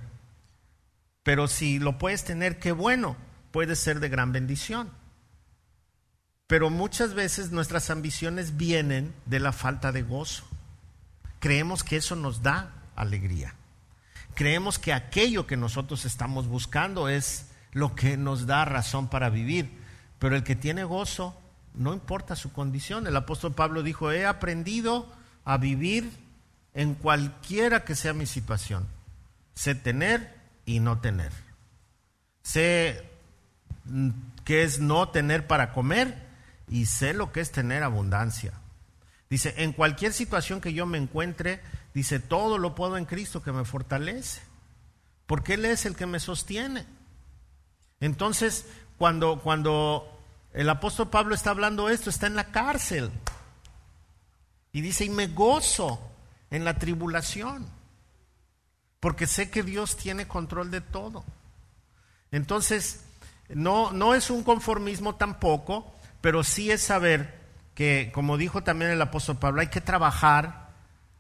Pero 1.24 1.48
si 1.48 1.80
lo 1.80 1.98
puedes 1.98 2.24
tener, 2.24 2.60
qué 2.60 2.72
bueno, 2.72 3.18
puede 3.52 3.76
ser 3.76 4.00
de 4.00 4.10
gran 4.10 4.32
bendición. 4.32 4.90
Pero 6.48 6.70
muchas 6.70 7.14
veces 7.14 7.52
nuestras 7.52 7.90
ambiciones 7.90 8.56
vienen 8.56 9.14
de 9.26 9.40
la 9.40 9.52
falta 9.52 9.92
de 9.92 10.02
gozo. 10.02 10.46
Creemos 11.40 11.84
que 11.84 11.98
eso 11.98 12.16
nos 12.16 12.42
da 12.42 12.72
alegría. 12.96 13.54
Creemos 14.34 14.80
que 14.80 14.94
aquello 14.94 15.46
que 15.46 15.58
nosotros 15.58 16.06
estamos 16.06 16.48
buscando 16.48 17.10
es 17.10 17.48
lo 17.74 17.96
que 17.96 18.18
nos 18.18 18.48
da 18.48 18.64
razón 18.66 19.10
para 19.10 19.30
vivir. 19.30 19.70
Pero 20.20 20.36
el 20.36 20.44
que 20.44 20.56
tiene 20.56 20.84
gozo 20.84 21.40
no 21.74 21.94
importa 21.94 22.36
su 22.36 22.54
condición. 22.54 23.08
El 23.08 23.16
apóstol 23.16 23.54
Pablo 23.54 23.84
dijo, 23.84 24.12
he 24.12 24.26
aprendido 24.26 25.12
a 25.44 25.58
vivir 25.58 26.12
en 26.74 26.96
cualquiera 26.96 27.84
que 27.84 27.96
sea 27.96 28.14
mi 28.14 28.26
situación. 28.26 28.88
Sé 29.54 29.76
tener 29.76 30.36
y 30.66 30.80
no 30.80 31.00
tener. 31.00 31.32
Sé 32.42 33.10
mm, 33.88 34.10
qué 34.44 34.64
es 34.64 34.80
no 34.80 35.10
tener 35.10 35.48
para 35.48 35.74
comer 35.74 36.28
y 36.68 36.86
sé 36.86 37.14
lo 37.14 37.32
que 37.32 37.42
es 37.42 37.52
tener 37.52 37.84
abundancia. 37.84 38.54
Dice, 39.30 39.54
en 39.58 39.74
cualquier 39.74 40.14
situación 40.14 40.62
que 40.62 40.74
yo 40.74 40.86
me 40.86 40.98
encuentre, 40.98 41.62
dice, 41.94 42.20
todo 42.20 42.58
lo 42.58 42.76
puedo 42.76 42.98
en 42.98 43.06
Cristo 43.06 43.44
que 43.44 43.52
me 43.52 43.66
fortalece. 43.66 44.42
Porque 45.26 45.56
Él 45.56 45.66
es 45.66 45.86
el 45.86 45.96
que 45.96 46.06
me 46.06 46.20
sostiene. 46.20 46.86
Entonces, 48.00 48.66
cuando, 48.98 49.42
cuando 49.42 50.22
el 50.54 50.70
apóstol 50.70 51.10
Pablo 51.10 51.36
está 51.36 51.50
hablando 51.50 51.90
esto, 51.90 52.10
está 52.10 52.28
en 52.28 52.36
la 52.36 52.52
cárcel. 52.52 53.12
Y 54.72 54.82
dice, 54.82 55.06
y 55.06 55.10
me 55.10 55.28
gozo 55.28 56.00
en 56.50 56.64
la 56.64 56.78
tribulación, 56.80 57.68
porque 59.00 59.28
sé 59.28 59.50
que 59.50 59.64
Dios 59.64 59.98
tiene 59.98 60.28
control 60.28 60.72
de 60.72 60.82
todo. 60.82 61.26
Entonces, 62.32 63.04
no, 63.50 63.92
no 63.92 64.14
es 64.14 64.30
un 64.30 64.44
conformismo 64.44 65.16
tampoco, 65.16 65.96
pero 66.22 66.44
sí 66.44 66.72
es 66.72 66.82
saber 66.82 67.38
que, 67.74 68.12
como 68.14 68.38
dijo 68.38 68.64
también 68.64 68.92
el 68.92 69.02
apóstol 69.02 69.38
Pablo, 69.38 69.62
hay 69.62 69.68
que 69.68 69.82
trabajar, 69.82 70.70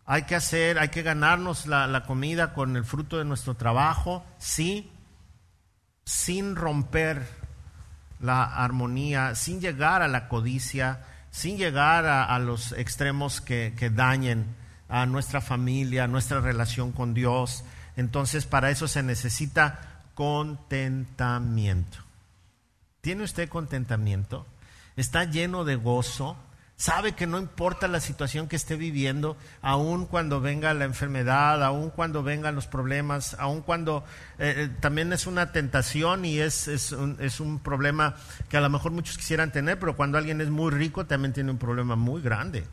hay 0.05 0.23
que 0.23 0.35
hacer, 0.35 0.79
hay 0.79 0.89
que 0.89 1.03
ganarnos 1.03 1.67
la, 1.67 2.03
comida 2.05 2.53
con 2.53 2.75
el 2.75 2.83
fruto 2.83 3.17
de 3.17 3.25
nuestro 3.25 3.55
trabajo, 3.55 4.25
sí, 4.37 4.91
sin 6.03 6.55
romper 6.55 7.27
la 8.19 8.43
armonía, 8.43 9.35
sin 9.35 9.61
llegar 9.61 10.01
a 10.01 10.07
la 10.07 10.27
codicia, 10.27 11.05
sin 11.29 11.57
llegar 11.57 12.05
a, 12.05 12.39
los 12.39 12.71
extremos 12.71 13.39
que, 13.39 13.73
que, 13.77 13.89
dañen 13.89 14.47
a 14.89 15.05
nuestra 15.05 15.41
familia, 15.41 16.05
a 16.05 16.07
nuestra 16.07 16.41
relación 16.41 16.91
con 16.91 17.13
Dios. 17.13 17.63
Entonces, 17.95 18.45
para 18.45 18.71
eso 18.71 18.87
se 18.87 19.03
necesita 19.03 20.01
contentamiento. 20.15 22.06
¿Tiene 23.07 23.23
usted 23.23 23.47
contentamiento? 23.47 24.45
¿Está 24.97 25.23
lleno 25.23 25.63
de 25.63 25.77
gozo? 25.77 26.35
Sabe 26.75 27.13
que 27.13 27.25
no 27.25 27.39
importa 27.39 27.87
la 27.87 28.01
situación 28.01 28.49
que 28.49 28.57
esté 28.57 28.75
viviendo, 28.75 29.37
aun 29.61 30.07
cuando 30.07 30.41
venga 30.41 30.73
la 30.73 30.83
enfermedad, 30.83 31.63
aun 31.63 31.89
cuando 31.89 32.21
vengan 32.21 32.55
los 32.55 32.67
problemas, 32.67 33.37
aun 33.39 33.61
cuando 33.61 34.03
eh, 34.39 34.55
eh, 34.57 34.69
también 34.81 35.13
es 35.13 35.25
una 35.25 35.53
tentación 35.53 36.25
y 36.25 36.39
es, 36.39 36.67
es, 36.67 36.91
un, 36.91 37.59
problema 37.63 38.17
que 38.49 38.57
a 38.57 38.59
lo 38.59 38.69
mejor 38.69 38.91
muchos 38.91 39.17
quisieran 39.17 39.53
tener, 39.53 39.79
pero 39.79 39.95
cuando 39.95 40.17
alguien 40.17 40.41
es 40.41 40.49
muy 40.49 40.71
rico 40.71 41.05
también 41.05 41.31
tiene 41.31 41.51
un 41.51 41.59
problema 41.59 41.95
muy 41.95 42.21
grande. 42.21 42.65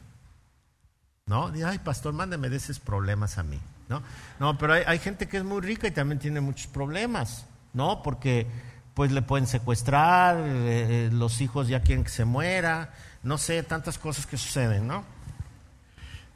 ¿No? 1.26 1.52
ay, 1.64 1.78
pastor, 1.78 2.12
mándeme 2.12 2.48
de 2.50 2.56
esos 2.56 2.80
problemas 2.80 3.38
a 3.38 3.44
mí. 3.44 3.60
¿no? 3.88 4.02
No, 4.40 4.58
pero 4.58 4.72
hay, 4.72 4.98
gente 4.98 5.28
que 5.28 5.36
es 5.36 5.44
muy 5.44 5.60
rica 5.60 5.86
y 5.86 5.92
también 5.92 6.18
tiene 6.18 6.40
muchos 6.40 6.66
problemas, 6.66 7.46
¿no? 7.72 8.02
Porque 8.02 8.48
pues 8.94 9.10
le 9.12 9.22
pueden 9.22 9.46
secuestrar, 9.46 10.36
eh, 10.38 11.06
eh, 11.06 11.10
los 11.12 11.40
hijos 11.40 11.68
ya 11.68 11.82
quieren 11.82 12.04
que 12.04 12.10
se 12.10 12.24
muera, 12.24 12.94
no 13.22 13.38
sé, 13.38 13.62
tantas 13.62 13.98
cosas 13.98 14.26
que 14.26 14.36
suceden, 14.36 14.86
¿no? 14.86 15.04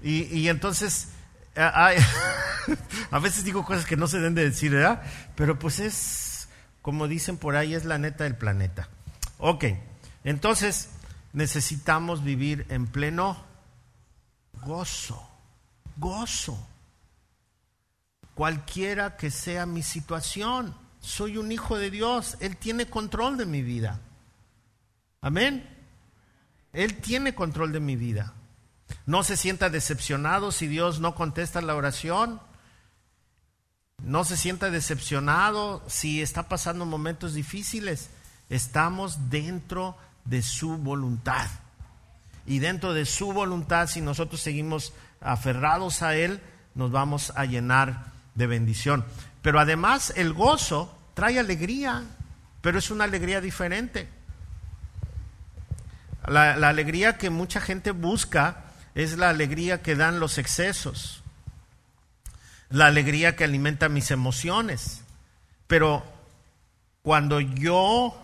Y, 0.02 0.24
y 0.24 0.48
entonces, 0.48 1.08
a 1.56 3.18
veces 3.20 3.44
digo 3.44 3.64
cosas 3.64 3.86
que 3.86 3.96
no 3.96 4.06
se 4.06 4.18
deben 4.18 4.34
de 4.34 4.44
decir, 4.44 4.72
¿verdad? 4.72 5.02
Pero 5.34 5.58
pues 5.58 5.80
es, 5.80 6.48
como 6.82 7.08
dicen 7.08 7.36
por 7.36 7.56
ahí, 7.56 7.74
es 7.74 7.84
la 7.84 7.98
neta 7.98 8.24
del 8.24 8.36
planeta. 8.36 8.88
Ok, 9.38 9.64
entonces 10.24 10.90
necesitamos 11.32 12.24
vivir 12.24 12.66
en 12.68 12.86
pleno 12.86 13.36
gozo, 14.64 15.28
gozo. 15.96 16.66
Cualquiera 18.34 19.16
que 19.16 19.30
sea 19.30 19.66
mi 19.66 19.82
situación, 19.82 20.74
soy 21.00 21.36
un 21.36 21.52
hijo 21.52 21.78
de 21.78 21.90
Dios, 21.90 22.36
Él 22.40 22.56
tiene 22.56 22.86
control 22.86 23.36
de 23.36 23.46
mi 23.46 23.62
vida. 23.62 24.00
Amén. 25.20 25.68
Él 26.72 26.96
tiene 26.96 27.34
control 27.34 27.72
de 27.72 27.80
mi 27.80 27.96
vida. 27.96 28.34
No 29.06 29.22
se 29.22 29.36
sienta 29.36 29.70
decepcionado 29.70 30.52
si 30.52 30.66
Dios 30.66 31.00
no 31.00 31.14
contesta 31.14 31.60
la 31.60 31.74
oración. 31.74 32.40
No 34.02 34.24
se 34.24 34.36
sienta 34.36 34.70
decepcionado 34.70 35.82
si 35.88 36.22
está 36.22 36.48
pasando 36.48 36.86
momentos 36.86 37.34
difíciles. 37.34 38.10
Estamos 38.48 39.30
dentro 39.30 39.96
de 40.24 40.42
su 40.42 40.78
voluntad. 40.78 41.46
Y 42.46 42.60
dentro 42.60 42.94
de 42.94 43.04
su 43.04 43.32
voluntad, 43.32 43.88
si 43.88 44.00
nosotros 44.00 44.40
seguimos 44.40 44.92
aferrados 45.20 46.02
a 46.02 46.14
Él, 46.14 46.40
nos 46.74 46.90
vamos 46.90 47.32
a 47.34 47.44
llenar 47.44 48.12
de 48.34 48.46
bendición. 48.46 49.04
Pero 49.42 49.60
además 49.60 50.12
el 50.16 50.32
gozo 50.32 50.96
trae 51.14 51.38
alegría, 51.38 52.04
pero 52.60 52.78
es 52.78 52.90
una 52.90 53.04
alegría 53.04 53.40
diferente. 53.40 54.08
La, 56.26 56.52
alegría 56.68 57.16
que 57.16 57.30
mucha 57.30 57.60
gente 57.60 57.92
busca 57.92 58.64
es 58.94 59.16
la 59.16 59.30
alegría 59.30 59.82
que 59.82 59.96
dan 59.96 60.20
los 60.20 60.36
excesos, 60.36 61.22
la 62.68 62.86
alegría 62.86 63.34
que 63.34 63.44
alimenta 63.44 63.88
mis 63.88 64.10
emociones. 64.10 65.02
Pero 65.66 66.04
cuando 67.02 67.40
yo 67.40 68.14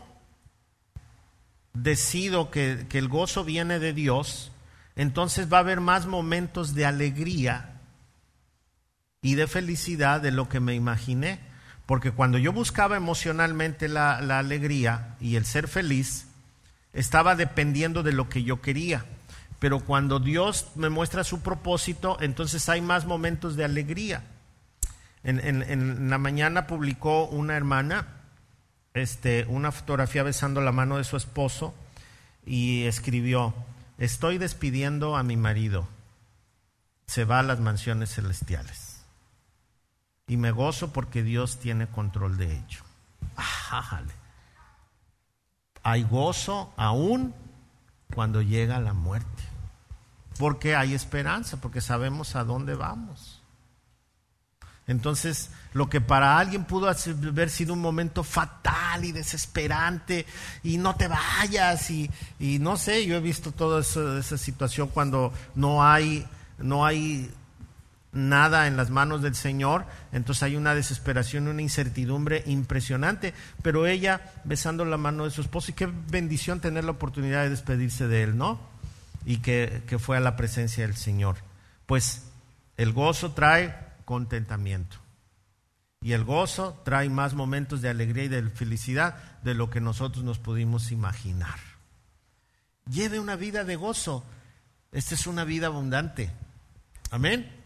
decido 1.73 2.51
que, 2.51 2.87
el 2.93 3.09
gozo 3.09 3.45
viene 3.45 3.79
de 3.79 3.93
Dios, 3.93 4.53
entonces 4.97 5.53
va 5.53 5.59
a 5.59 5.61
haber 5.61 5.81
más 5.81 6.07
momentos 6.07 6.75
de 6.75 6.87
alegría 6.87 7.74
y 9.25 9.37
de 9.37 9.47
felicidad 9.47 10.21
de 10.21 10.31
lo 10.31 10.51
que 10.51 10.61
me 10.61 10.75
imaginé. 10.75 11.41
Porque 11.87 12.13
cuando 12.13 12.37
yo 12.37 12.53
buscaba 12.53 12.99
emocionalmente 12.99 13.89
la, 13.89 14.19
alegría 14.19 15.17
y 15.19 15.37
el 15.37 15.47
ser 15.47 15.67
feliz, 15.67 16.27
estaba 16.93 17.35
dependiendo 17.35 18.03
de 18.03 18.13
lo 18.13 18.29
que 18.29 18.45
yo 18.45 18.61
quería. 18.61 19.07
Pero 19.61 19.81
cuando 19.81 20.21
Dios 20.21 20.67
me 20.75 20.91
muestra 20.91 21.25
su 21.25 21.41
propósito, 21.41 22.19
entonces 22.21 22.69
hay 22.69 22.83
más 22.83 23.07
momentos 23.07 23.57
de 23.57 23.65
alegría. 23.65 24.25
En, 25.23 25.41
en, 25.41 26.11
la 26.11 26.19
mañana 26.19 26.67
publicó 26.67 27.25
una 27.25 27.57
hermana 27.57 28.07
este, 28.93 29.47
una 29.49 29.73
fotografía 29.73 30.23
besando 30.23 30.61
la 30.61 30.71
mano 30.71 30.99
de 30.99 31.05
su 31.05 31.17
esposo 31.17 31.75
y 32.45 32.83
escribió, 32.83 33.55
estoy 33.97 34.37
despidiendo 34.37 35.17
a 35.17 35.23
mi 35.23 35.39
marido, 35.39 35.89
se 37.07 37.25
va 37.25 37.39
a 37.39 37.43
las 37.43 37.61
mansiones 37.61 38.15
celestiales. 38.15 38.94
Y 40.27 40.37
me 40.37 40.51
gozo 40.51 40.93
porque 40.93 41.23
Dios 41.23 41.59
tiene 41.59 41.87
control 41.87 42.37
de 42.37 42.57
ello. 42.57 42.83
Hay 45.83 46.03
gozo 46.05 46.73
aún 46.77 47.35
cuando 48.15 48.41
llega 48.41 48.81
la 48.81 48.93
muerte. 48.95 49.43
Porque 50.39 50.75
hay 50.75 50.95
esperanza, 50.95 51.61
porque 51.61 51.81
sabemos 51.81 52.37
a 52.37 52.45
dónde 52.45 52.75
vamos. 52.75 53.43
Entonces, 54.87 55.51
lo 55.73 55.89
que 55.89 56.01
para 56.01 56.39
alguien 56.39 56.65
pudo 56.65 56.89
haber 56.89 57.49
sido 57.49 57.73
un 57.73 57.81
momento 57.81 58.23
fatal 58.23 59.05
y 59.05 59.13
desesperante, 59.13 60.27
y 60.63 60.77
no 60.77 60.95
te 60.97 61.09
vayas, 61.09 61.91
y, 61.91 62.11
no 62.39 62.77
sé, 62.77 63.07
yo 63.07 63.17
he 63.17 63.21
visto 63.21 63.53
toda 63.53 63.81
esa, 63.81 64.39
situación 64.39 64.89
cuando 64.89 65.33
no 65.55 65.85
hay, 65.85 66.27
no 66.59 66.85
hay 66.85 67.31
nada 68.15 68.67
en 68.67 68.77
las 68.77 68.91
manos 68.91 69.23
del 69.23 69.35
Señor, 69.35 69.87
entonces 70.13 70.45
hay 70.45 70.57
una 70.57 70.75
desesperación, 70.75 71.49
una 71.49 71.63
incertidumbre 71.63 72.43
impresionante, 72.47 73.35
pero 73.63 73.87
ella 73.87 74.33
besando 74.45 74.85
la 74.85 74.97
mano 74.97 75.25
de 75.25 75.31
su 75.31 75.41
esposo, 75.41 75.71
y 75.71 75.75
qué 75.75 75.87
bendición 76.11 76.61
tener 76.61 76.85
la 76.85 76.93
oportunidad 76.93 77.43
de 77.43 77.51
despedirse 77.51 78.09
de 78.09 78.23
él, 78.23 78.37
¿no? 78.37 78.75
y 79.25 79.39
que, 79.39 79.97
fue 79.99 80.17
a 80.17 80.21
la 80.21 80.37
presencia 80.37 80.87
del 80.87 80.97
Señor. 80.97 81.37
Pues 81.87 82.25
el 82.77 82.93
gozo 82.93 83.33
trae 83.33 83.77
contentamiento. 84.05 84.97
Y 86.03 86.13
el 86.13 86.25
gozo 86.25 86.81
trae 86.85 87.09
más 87.09 87.33
momentos 87.33 87.81
de 87.81 87.89
alegría 87.89 88.25
y 88.25 88.29
de 88.29 88.43
felicidad 88.51 89.41
de 89.43 89.55
lo 89.55 89.71
que 89.71 89.81
nosotros 89.81 90.23
nos 90.25 90.39
pudimos 90.39 90.93
imaginar. 90.93 91.59
Lleve 92.91 93.19
una 93.19 93.37
vida 93.37 93.65
de 93.65 93.77
gozo. 93.77 94.25
Esta 94.93 95.15
es 95.15 95.27
una 95.27 95.45
vida 95.45 95.69
abundante. 95.69 96.31
Amén. 97.11 97.64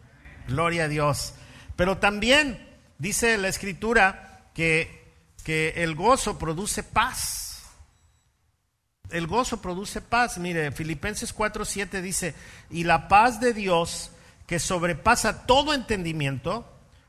Gloria 0.49 0.83
a 0.83 0.87
Dios. 0.87 1.33
Pero 1.75 1.97
también 1.97 2.67
dice 2.97 3.37
la 3.37 3.47
escritura 3.47 4.49
que, 4.53 5.13
que 5.43 5.73
el 5.77 5.95
gozo 5.95 6.37
produce 6.37 6.83
paz 6.83 7.49
el 9.11 9.27
gozo 9.27 9.61
produce 9.61 10.01
paz. 10.01 10.37
Mire, 10.37 10.71
Filipenses 10.71 11.35
4:7 11.35 12.01
dice, 12.01 12.35
y 12.69 12.83
la 12.83 13.07
paz 13.07 13.39
de 13.39 13.53
Dios, 13.53 14.11
que 14.47 14.59
sobrepasa 14.59 15.45
todo 15.45 15.73
entendimiento, 15.73 16.65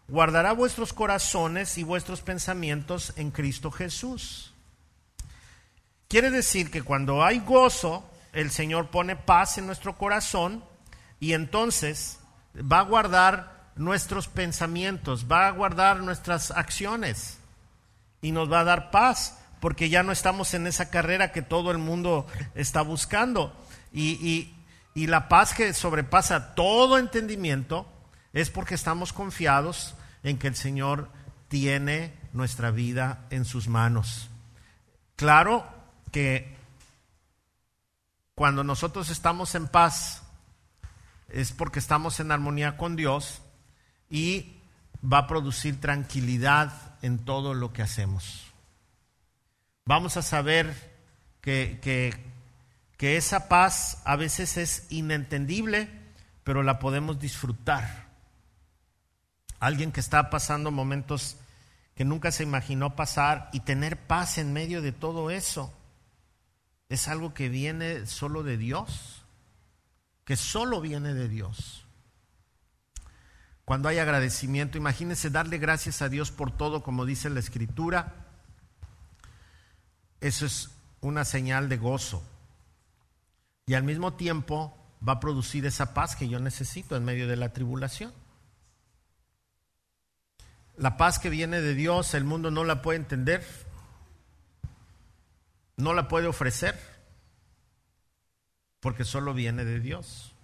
guardará 0.09 0.53
vuestros 0.53 0.92
corazones 0.92 1.79
y 1.79 1.83
vuestros 1.83 2.22
pensamientos 2.22 3.12
en 3.16 3.31
Cristo 3.31 3.70
Jesús. 3.70 4.53
Quiere 6.09 6.31
decir 6.31 6.70
que 6.70 6.83
cuando 6.83 7.24
hay 7.24 7.38
gozo, 7.40 8.05
el 8.33 8.50
Señor 8.50 8.90
pone 8.90 9.16
paz 9.16 9.59
en 9.59 9.66
nuestro 9.66 9.96
corazón 9.96 10.64
y 11.20 11.35
entonces 11.35 12.18
va 12.56 12.80
a 12.80 12.84
guardar 12.84 13.70
nuestros 13.76 14.28
pensamientos, 14.28 15.26
va 15.30 15.48
a 15.48 15.52
guardar 15.52 16.00
nuestras 16.00 16.50
acciones 16.50 17.38
y 18.20 18.32
nos 18.32 18.50
va 18.50 18.60
a 18.60 18.64
dar 18.64 18.90
paz 18.90 19.38
porque 19.60 19.90
ya 19.90 20.02
no 20.02 20.12
estamos 20.12 20.54
en 20.54 20.66
esa 20.66 20.90
carrera 20.90 21.32
que 21.32 21.42
todo 21.42 21.70
el 21.70 21.78
mundo 21.78 22.26
está 22.54 22.82
buscando. 22.82 23.54
Y, 23.92 24.54
la 24.94 25.28
paz 25.28 25.54
que 25.54 25.72
sobrepasa 25.72 26.54
todo 26.54 26.98
entendimiento 26.98 27.86
es 28.34 28.50
porque 28.50 28.74
estamos 28.74 29.14
confiados 29.14 29.94
en 30.22 30.38
que 30.38 30.48
el 30.48 30.56
Señor 30.56 31.08
tiene 31.48 32.14
nuestra 32.32 32.70
vida 32.70 33.24
en 33.30 33.46
sus 33.46 33.66
manos. 33.66 34.28
Claro 35.16 35.66
que 36.12 36.54
cuando 38.34 38.62
nosotros 38.62 39.08
estamos 39.08 39.54
en 39.54 39.68
paz 39.68 40.19
es 41.33 41.53
porque 41.53 41.79
estamos 41.79 42.21
en 42.21 42.33
armonía 42.33 42.77
con 42.77 42.97
Dios 42.97 43.43
y 44.09 44.57
va 45.03 45.19
a 45.19 45.27
producir 45.27 45.81
tranquilidad 45.81 46.73
en 47.03 47.19
todo 47.19 47.55
lo 47.55 47.73
que 47.73 47.83
hacemos 47.83 48.51
vamos 49.90 50.16
a 50.16 50.23
saber 50.23 50.73
que, 51.40 51.81
que, 52.97 53.16
esa 53.16 53.49
paz 53.49 54.01
a 54.05 54.14
veces 54.14 54.57
es 54.57 54.87
inentendible, 54.88 55.88
pero 56.45 56.62
la 56.62 56.79
podemos 56.79 57.19
disfrutar. 57.19 58.07
Alguien 59.59 59.90
que 59.90 59.99
está 59.99 60.31
pasando 60.31 60.71
momentos 60.71 61.38
que 61.97 62.05
nunca 62.05 62.31
se 62.31 62.45
imaginó 62.45 62.95
pasar 62.95 63.51
y 63.53 63.61
tener 63.61 64.07
paz 64.07 64.38
en 64.38 64.53
medio 64.53 64.81
de 64.81 64.93
todo 64.93 65.33
eso, 65.33 65.75
es 66.88 67.09
algo 67.09 67.35
que 67.35 67.49
viene 67.49 68.07
solo 68.07 68.45
de 68.45 68.59
Dios, 68.59 69.19
que 70.31 70.37
solo 70.37 70.81
viene 70.81 71.12
de 71.12 71.29
Dios. 71.29 71.85
Cuando 73.64 73.88
hay 73.88 73.99
agradecimiento, 73.99 74.79
imagínense 74.79 75.29
darle 75.29 75.59
gracias 75.59 76.03
a 76.03 76.09
Dios 76.09 76.31
por 76.31 76.57
todo, 76.57 76.85
como 76.85 77.05
dice 77.05 77.29
la 77.31 77.40
Escritura 77.40 78.14
eso 80.21 80.47
es 80.47 80.71
una 81.01 81.25
señal 81.25 81.69
de 81.69 81.79
gozo. 81.79 82.23
Y 83.66 83.75
al 83.75 83.83
mismo 83.83 84.12
tiempo 84.12 84.79
va 85.07 85.14
a 85.14 85.19
producir 85.19 85.66
esa 85.66 85.95
paz 85.95 86.14
que 86.14 86.29
yo 86.29 86.38
necesito 86.38 86.95
en 86.95 87.05
medio 87.05 87.27
de 87.27 87.37
la 87.37 87.53
tribulación. 87.53 88.12
La 90.77 90.97
paz 90.97 91.19
que 91.19 91.29
viene 91.29 91.61
de 91.61 91.75
Dios, 91.75 92.14
el 92.14 92.23
mundo 92.23 92.53
no 92.53 92.62
la 92.62 92.83
puede 92.83 93.01
entender, 93.01 93.45
no 95.77 95.93
la 95.93 96.07
puede 96.07 96.29
ofrecer, 96.29 96.99
porque 98.81 99.05
solo 99.05 99.35
viene 99.35 99.64
de 99.64 99.81
Dios. 99.81 100.35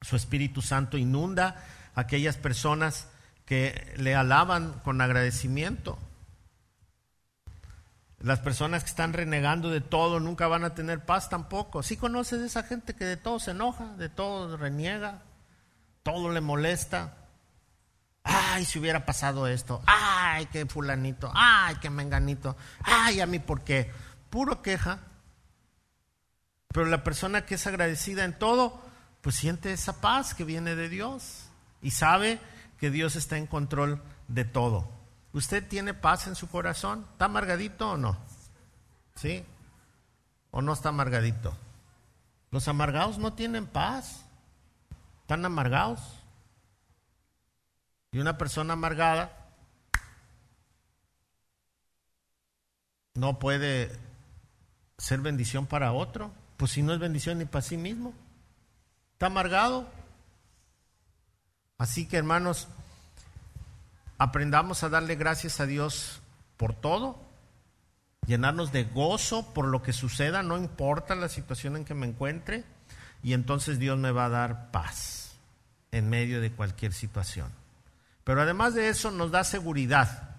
Su 0.00 0.16
Espíritu 0.16 0.62
Santo 0.62 0.98
inunda 0.98 1.62
aquellas 1.94 2.36
personas 2.36 3.08
que 3.44 3.94
le 3.96 4.14
alaban 4.14 4.80
con 4.80 5.00
agradecimiento. 5.00 5.98
Las 8.18 8.40
personas 8.40 8.82
que 8.82 8.90
están 8.90 9.12
renegando 9.12 9.70
de 9.70 9.80
todo 9.80 10.20
nunca 10.20 10.48
van 10.48 10.64
a 10.64 10.74
tener 10.74 11.04
paz 11.04 11.28
tampoco. 11.28 11.82
Si 11.82 11.90
¿Sí 11.90 11.96
conoces 11.96 12.40
esa 12.40 12.62
gente 12.62 12.94
que 12.94 13.04
de 13.04 13.16
todo 13.16 13.38
se 13.38 13.52
enoja, 13.52 13.94
de 13.96 14.08
todo 14.08 14.56
reniega, 14.56 15.22
todo 16.02 16.30
le 16.30 16.40
molesta. 16.40 17.14
Ay, 18.24 18.64
si 18.64 18.78
hubiera 18.78 19.04
pasado 19.04 19.46
esto. 19.46 19.82
Ay, 19.86 20.46
que 20.46 20.66
fulanito. 20.66 21.30
Ay, 21.34 21.76
que 21.76 21.90
menganito. 21.90 22.56
Ay, 22.82 23.20
a 23.20 23.26
mí 23.26 23.38
por 23.38 23.62
qué. 23.62 23.92
Puro 24.30 24.62
queja. 24.62 24.98
Pero 26.76 26.90
la 26.90 27.02
persona 27.02 27.46
que 27.46 27.54
es 27.54 27.66
agradecida 27.66 28.26
en 28.26 28.38
todo, 28.38 28.78
pues 29.22 29.34
siente 29.34 29.72
esa 29.72 30.02
paz 30.02 30.34
que 30.34 30.44
viene 30.44 30.74
de 30.74 30.90
Dios 30.90 31.48
y 31.80 31.92
sabe 31.92 32.38
que 32.78 32.90
Dios 32.90 33.16
está 33.16 33.38
en 33.38 33.46
control 33.46 34.02
de 34.28 34.44
todo. 34.44 34.86
¿Usted 35.32 35.66
tiene 35.66 35.94
paz 35.94 36.26
en 36.26 36.34
su 36.34 36.50
corazón? 36.50 37.06
¿Está 37.12 37.24
amargadito 37.24 37.92
o 37.92 37.96
no? 37.96 38.18
¿Sí? 39.14 39.42
¿O 40.50 40.60
no 40.60 40.74
está 40.74 40.90
amargadito? 40.90 41.56
Los 42.50 42.68
amargados 42.68 43.16
no 43.16 43.32
tienen 43.32 43.64
paz. 43.64 44.26
Están 45.22 45.46
amargados. 45.46 46.00
Y 48.12 48.18
una 48.18 48.36
persona 48.36 48.74
amargada 48.74 49.46
no 53.14 53.38
puede 53.38 53.98
ser 54.98 55.20
bendición 55.20 55.64
para 55.64 55.92
otro. 55.94 56.32
Pues 56.56 56.72
si 56.72 56.82
no 56.82 56.92
es 56.92 56.98
bendición 56.98 57.38
ni 57.38 57.44
para 57.44 57.62
sí 57.62 57.76
mismo. 57.76 58.14
Está 59.12 59.26
amargado. 59.26 59.88
Así 61.78 62.06
que 62.06 62.16
hermanos, 62.16 62.68
aprendamos 64.18 64.82
a 64.82 64.88
darle 64.88 65.16
gracias 65.16 65.60
a 65.60 65.66
Dios 65.66 66.20
por 66.56 66.74
todo, 66.74 67.18
llenarnos 68.26 68.72
de 68.72 68.84
gozo 68.84 69.52
por 69.52 69.66
lo 69.66 69.82
que 69.82 69.92
suceda, 69.92 70.42
no 70.42 70.56
importa 70.56 71.14
la 71.14 71.28
situación 71.28 71.76
en 71.76 71.84
que 71.84 71.94
me 71.94 72.06
encuentre, 72.06 72.64
y 73.22 73.34
entonces 73.34 73.78
Dios 73.78 73.98
me 73.98 74.10
va 74.10 74.26
a 74.26 74.30
dar 74.30 74.70
paz 74.70 75.32
en 75.92 76.08
medio 76.08 76.40
de 76.40 76.50
cualquier 76.50 76.92
situación. 76.92 77.50
Pero 78.24 78.42
además 78.42 78.74
de 78.74 78.88
eso 78.88 79.10
nos 79.10 79.30
da 79.30 79.44
seguridad. 79.44 80.36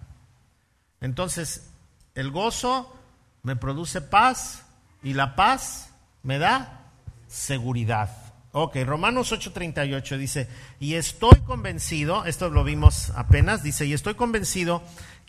Entonces, 1.00 1.70
el 2.14 2.30
gozo 2.30 2.94
me 3.42 3.56
produce 3.56 4.00
paz 4.00 4.64
y 5.02 5.14
la 5.14 5.36
paz 5.36 5.87
me 6.28 6.38
da 6.38 6.90
seguridad. 7.26 8.10
Ok, 8.52 8.76
Romanos 8.84 9.32
8:38 9.32 10.18
dice, 10.18 10.46
y 10.78 10.96
estoy 10.96 11.40
convencido, 11.40 12.26
esto 12.26 12.50
lo 12.50 12.64
vimos 12.64 13.08
apenas, 13.16 13.62
dice, 13.62 13.86
y 13.86 13.94
estoy 13.94 14.14
convencido 14.14 14.82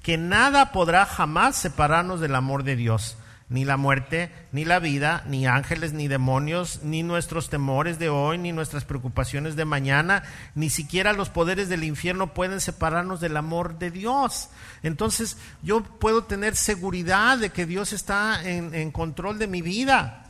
que 0.04 0.18
nada 0.18 0.74
podrá 0.74 1.06
jamás 1.06 1.56
separarnos 1.56 2.20
del 2.20 2.36
amor 2.36 2.66
de 2.66 2.76
Dios, 2.76 3.18
ni 3.48 3.64
la 3.64 3.78
muerte, 3.78 4.30
ni 4.52 4.66
la 4.66 4.80
vida, 4.80 5.24
ni 5.26 5.48
ángeles, 5.48 5.94
ni 5.94 6.10
demonios, 6.10 6.82
ni 6.84 7.02
nuestros 7.02 7.50
temores 7.50 7.98
de 7.98 8.10
hoy, 8.10 8.38
ni 8.38 8.52
nuestras 8.52 8.84
preocupaciones 8.84 9.56
de 9.56 9.64
mañana, 9.64 10.24
ni 10.54 10.70
siquiera 10.70 11.14
los 11.14 11.30
poderes 11.30 11.70
del 11.70 11.86
infierno 11.86 12.34
pueden 12.34 12.60
separarnos 12.60 13.22
del 13.22 13.38
amor 13.38 13.80
de 13.80 13.90
Dios. 13.90 14.50
Entonces 14.84 15.38
yo 15.64 15.82
puedo 15.82 16.26
tener 16.26 16.58
seguridad 16.58 17.38
de 17.38 17.52
que 17.52 17.66
Dios 17.66 17.94
está 17.94 18.44
en, 18.44 18.76
en 18.76 18.92
control 18.92 19.40
de 19.40 19.48
mi 19.48 19.62
vida, 19.62 20.26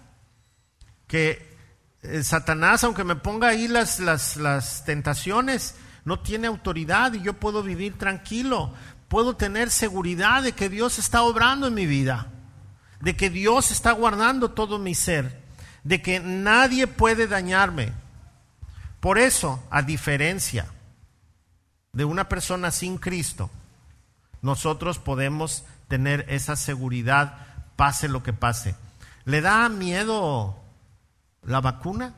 que 1.10 1.58
eh, 2.04 2.24
Satanás, 2.24 2.86
aunque 2.86 3.04
me 3.04 3.18
ponga 3.18 3.50
ahí 3.50 3.68
las, 3.68 4.00
las, 4.00 4.38
las 4.38 4.86
tentaciones, 4.86 5.76
no 6.06 6.20
tiene 6.20 6.48
autoridad 6.48 7.14
y 7.14 7.22
yo 7.22 7.34
puedo 7.34 7.62
vivir 7.62 7.98
tranquilo. 7.98 8.74
Puedo 9.10 9.36
tener 9.36 9.72
seguridad 9.72 10.44
de 10.44 10.54
que 10.54 10.70
Dios 10.70 11.00
está 11.00 11.24
obrando 11.24 11.68
en 11.68 11.74
mi 11.74 11.88
vida, 11.88 12.28
de 13.02 13.18
que 13.18 13.30
Dios 13.30 13.72
está 13.72 13.92
guardando 13.92 14.52
todo 14.52 14.78
mi 14.78 14.94
ser, 14.94 15.42
de 15.84 16.02
que 16.02 16.20
nadie 16.20 16.86
puede 16.86 17.28
dañarme. 17.28 17.92
Por 19.00 19.18
eso, 19.18 19.64
a 19.72 19.82
diferencia 19.82 20.68
de 21.92 22.06
una 22.06 22.30
persona 22.30 22.70
sin 22.70 23.00
Cristo, 23.00 23.50
nosotros 24.44 25.00
podemos 25.00 25.66
tener 25.88 26.26
esa 26.30 26.56
seguridad, 26.56 27.48
pase 27.76 28.08
lo 28.08 28.22
que 28.22 28.32
pase. 28.32 28.76
¿Le 29.26 29.42
da 29.42 29.68
miedo 29.70 30.69
la 31.44 31.62
vacuna. 31.62 32.14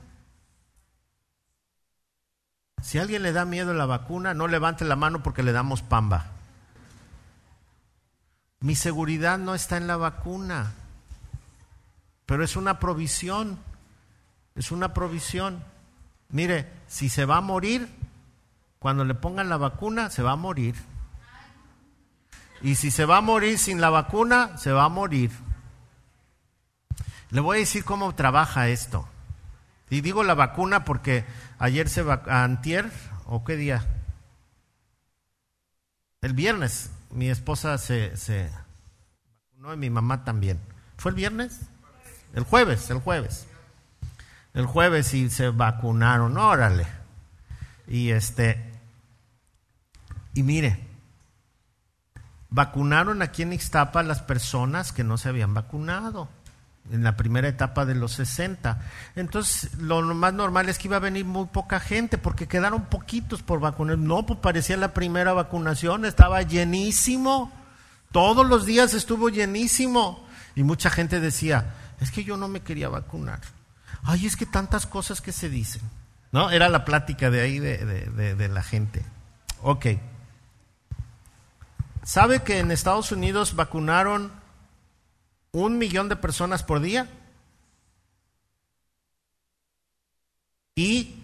Si 2.82 2.98
alguien 2.98 3.24
le 3.24 3.32
da 3.32 3.46
miedo 3.46 3.74
la 3.74 3.86
vacuna, 3.86 4.34
no 4.34 4.48
levante 4.48 4.86
la 4.86 4.96
mano 4.96 5.22
porque 5.24 5.44
le 5.44 5.52
damos 5.52 5.82
pamba. 5.82 6.28
Mi 8.60 8.76
seguridad 8.76 9.38
no 9.38 9.56
está 9.56 9.78
en 9.78 9.88
la 9.88 9.98
vacuna, 9.98 10.74
pero 12.26 12.44
es 12.44 12.56
una 12.56 12.80
provisión, 12.80 13.58
es 14.56 14.72
una 14.72 14.94
provisión. 14.94 15.64
Mire, 16.30 16.72
si 16.88 17.10
se 17.10 17.26
va 17.26 17.38
a 17.38 17.42
morir, 17.42 17.90
cuando 18.80 19.06
le 19.06 19.16
pongan 19.16 19.50
la 19.50 19.58
vacuna, 19.58 20.10
se 20.10 20.24
va 20.24 20.32
a 20.32 20.36
morir. 20.36 20.76
Y 22.62 22.76
si 22.76 22.92
se 22.92 23.06
va 23.06 23.18
a 23.18 23.22
morir 23.22 23.58
sin 23.58 23.82
la 23.82 23.90
vacuna, 23.90 24.58
se 24.58 24.72
va 24.72 24.86
a 24.86 24.90
morir. 24.90 25.32
Le 27.32 27.42
voy 27.42 27.58
a 27.58 27.60
decir 27.60 27.84
cómo 27.84 28.14
trabaja 28.14 28.70
esto. 28.70 29.08
Y 29.92 30.00
digo 30.00 30.24
la 30.24 30.36
vacuna 30.36 30.86
porque 30.86 31.26
ayer 31.60 31.90
se 31.90 32.02
va, 32.02 32.24
antier, 32.26 32.90
o 33.26 33.44
qué 33.44 33.58
día, 33.58 33.86
el 36.22 36.34
viernes, 36.34 36.92
mi 37.10 37.30
esposa 37.30 37.78
se, 37.78 38.16
se 38.16 38.50
vacunó 39.52 39.74
y 39.74 39.78
mi 39.78 39.90
mamá 39.90 40.24
también. 40.24 40.62
¿Fue 40.96 41.12
el 41.12 41.16
viernes? 41.16 41.60
El 42.34 42.46
jueves, 42.46 42.90
el 42.90 43.00
jueves. 43.00 43.48
El 44.54 44.66
jueves 44.66 45.14
y 45.14 45.30
se 45.30 45.50
vacunaron, 45.50 46.38
órale. 46.38 46.88
Y 47.86 48.12
este, 48.12 48.64
y 50.34 50.44
mire, 50.44 50.88
vacunaron 52.50 53.22
aquí 53.22 53.42
en 53.42 53.52
Ixtapa 53.52 54.00
a 54.00 54.04
las 54.04 54.22
personas 54.22 54.94
que 54.94 55.04
no 55.04 55.18
se 55.18 55.28
habían 55.28 55.54
vacunado 55.54 56.30
en 56.92 57.04
la 57.04 57.16
primera 57.16 57.48
etapa 57.48 57.86
de 57.86 57.96
los 57.96 58.14
60. 58.14 58.82
Entonces, 59.16 59.74
lo 59.78 60.02
más 60.02 60.34
normal 60.34 60.70
es 60.70 60.78
que 60.78 60.88
iba 60.88 60.98
a 60.98 61.00
venir 61.02 61.26
muy 61.26 61.48
poca 61.48 61.80
gente 61.80 62.18
porque 62.18 62.48
quedaron 62.48 62.86
poquitos 62.86 63.42
por 63.42 63.60
vacunar. 63.60 63.98
No, 63.98 64.26
pues 64.26 64.40
parecía 64.40 64.78
la 64.78 64.94
primera 64.94 65.34
vacunación, 65.34 66.06
estaba 66.06 66.42
llenísimo. 66.42 67.52
Todos 68.12 68.48
los 68.48 68.66
días 68.66 68.94
estuvo 68.94 69.30
llenísimo. 69.30 70.26
Y 70.56 70.64
mucha 70.64 70.90
gente 70.90 71.20
decía, 71.20 71.74
es 72.00 72.12
que 72.12 72.24
yo 72.24 72.36
no 72.38 72.48
me 72.48 72.62
quería 72.62 72.90
vacunar. 72.90 73.40
Ay, 74.04 74.26
es 74.26 74.36
que 74.36 74.46
tantas 74.46 74.86
cosas 74.86 75.22
que 75.22 75.32
se 75.32 75.50
dicen. 75.50 75.82
¿No? 76.32 76.50
Era 76.50 76.70
la 76.70 76.86
plática 76.86 77.30
de 77.30 77.42
ahí 77.42 77.60
de, 77.60 77.78
de, 77.78 78.36
de 78.36 78.48
la 78.48 78.64
gente. 78.64 79.04
Ok. 79.62 79.88
¿Sabe 82.04 82.42
que 82.42 82.60
en 82.60 82.72
Estados 82.72 83.12
Unidos 83.12 83.56
vacunaron 83.56 84.32
un 85.52 85.78
millón 85.78 86.10
de 86.10 86.16
personas 86.16 86.64
por 86.64 86.80
día. 86.80 87.08
Y 90.76 91.16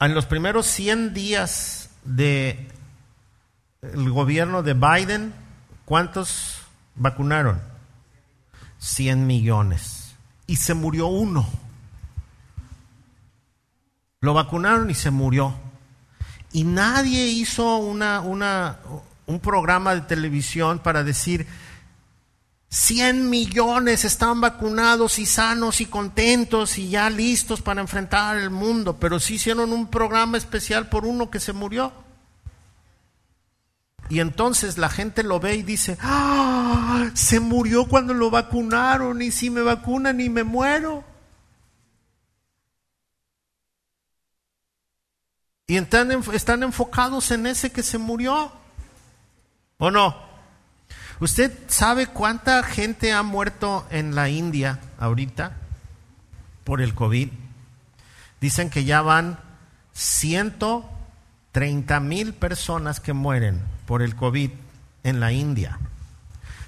en 0.00 0.14
los 0.14 0.26
primeros 0.26 0.66
100 0.66 1.14
días 1.14 1.90
de 2.04 2.68
el 3.82 4.10
gobierno 4.10 4.62
de 4.62 4.74
Biden, 4.74 5.32
¿cuántos 5.84 6.56
vacunaron? 6.96 7.60
100 8.78 9.26
millones. 9.26 10.14
Y 10.46 10.56
se 10.56 10.74
murió 10.74 11.06
uno. 11.06 11.46
Lo 14.20 14.34
vacunaron 14.34 14.90
y 14.90 14.94
se 14.94 15.10
murió. 15.10 15.54
Y 16.52 16.64
nadie 16.64 17.26
hizo 17.26 17.76
una, 17.76 18.20
un 18.20 19.40
programa 19.40 19.94
de 19.94 20.00
televisión 20.02 20.78
para 20.78 21.04
decir, 21.04 21.46
100 22.68 23.30
millones 23.30 24.04
están 24.04 24.40
vacunados 24.40 25.18
y 25.18 25.26
sanos 25.26 25.80
y 25.80 25.86
contentos 25.86 26.78
y 26.78 26.90
ya 26.90 27.08
listos 27.10 27.62
para 27.62 27.80
enfrentar 27.80 28.36
el 28.36 28.50
mundo, 28.50 28.96
pero 28.98 29.20
sí 29.20 29.34
hicieron 29.34 29.72
un 29.72 29.88
programa 29.88 30.36
especial 30.36 30.88
por 30.88 31.06
uno 31.06 31.30
que 31.30 31.40
se 31.40 31.52
murió. 31.52 31.92
Y 34.08 34.20
entonces 34.20 34.78
la 34.78 34.88
gente 34.88 35.22
lo 35.22 35.40
ve 35.40 35.56
y 35.56 35.62
dice, 35.62 35.96
¡ah! 36.00 37.10
Se 37.14 37.40
murió 37.40 37.86
cuando 37.86 38.14
lo 38.14 38.30
vacunaron 38.30 39.20
y 39.22 39.30
si 39.30 39.50
me 39.50 39.62
vacunan 39.62 40.20
y 40.20 40.28
me 40.28 40.44
muero. 40.44 41.04
Y 45.66 45.76
están, 45.76 46.62
enfocados 46.62 47.32
en 47.32 47.46
ese 47.46 47.72
que 47.72 47.82
se 47.82 47.98
murió. 47.98 48.52
¿O 49.78 49.90
no? 49.90 50.25
¿Usted 51.18 51.50
sabe 51.68 52.08
cuánta 52.08 52.62
gente 52.62 53.10
ha 53.12 53.22
muerto 53.22 53.86
en 53.90 54.14
la 54.14 54.28
India 54.28 54.80
ahorita 54.98 55.56
por 56.64 56.82
el 56.82 56.94
COVID? 56.94 57.30
Dicen 58.40 58.68
que 58.68 58.84
ya 58.84 59.00
van 59.00 59.38
130 59.94 62.00
mil 62.00 62.34
personas 62.34 63.00
que 63.00 63.14
mueren 63.14 63.62
por 63.86 64.02
el 64.02 64.14
COVID 64.14 64.50
en 65.04 65.20
la 65.20 65.32
India. 65.32 65.78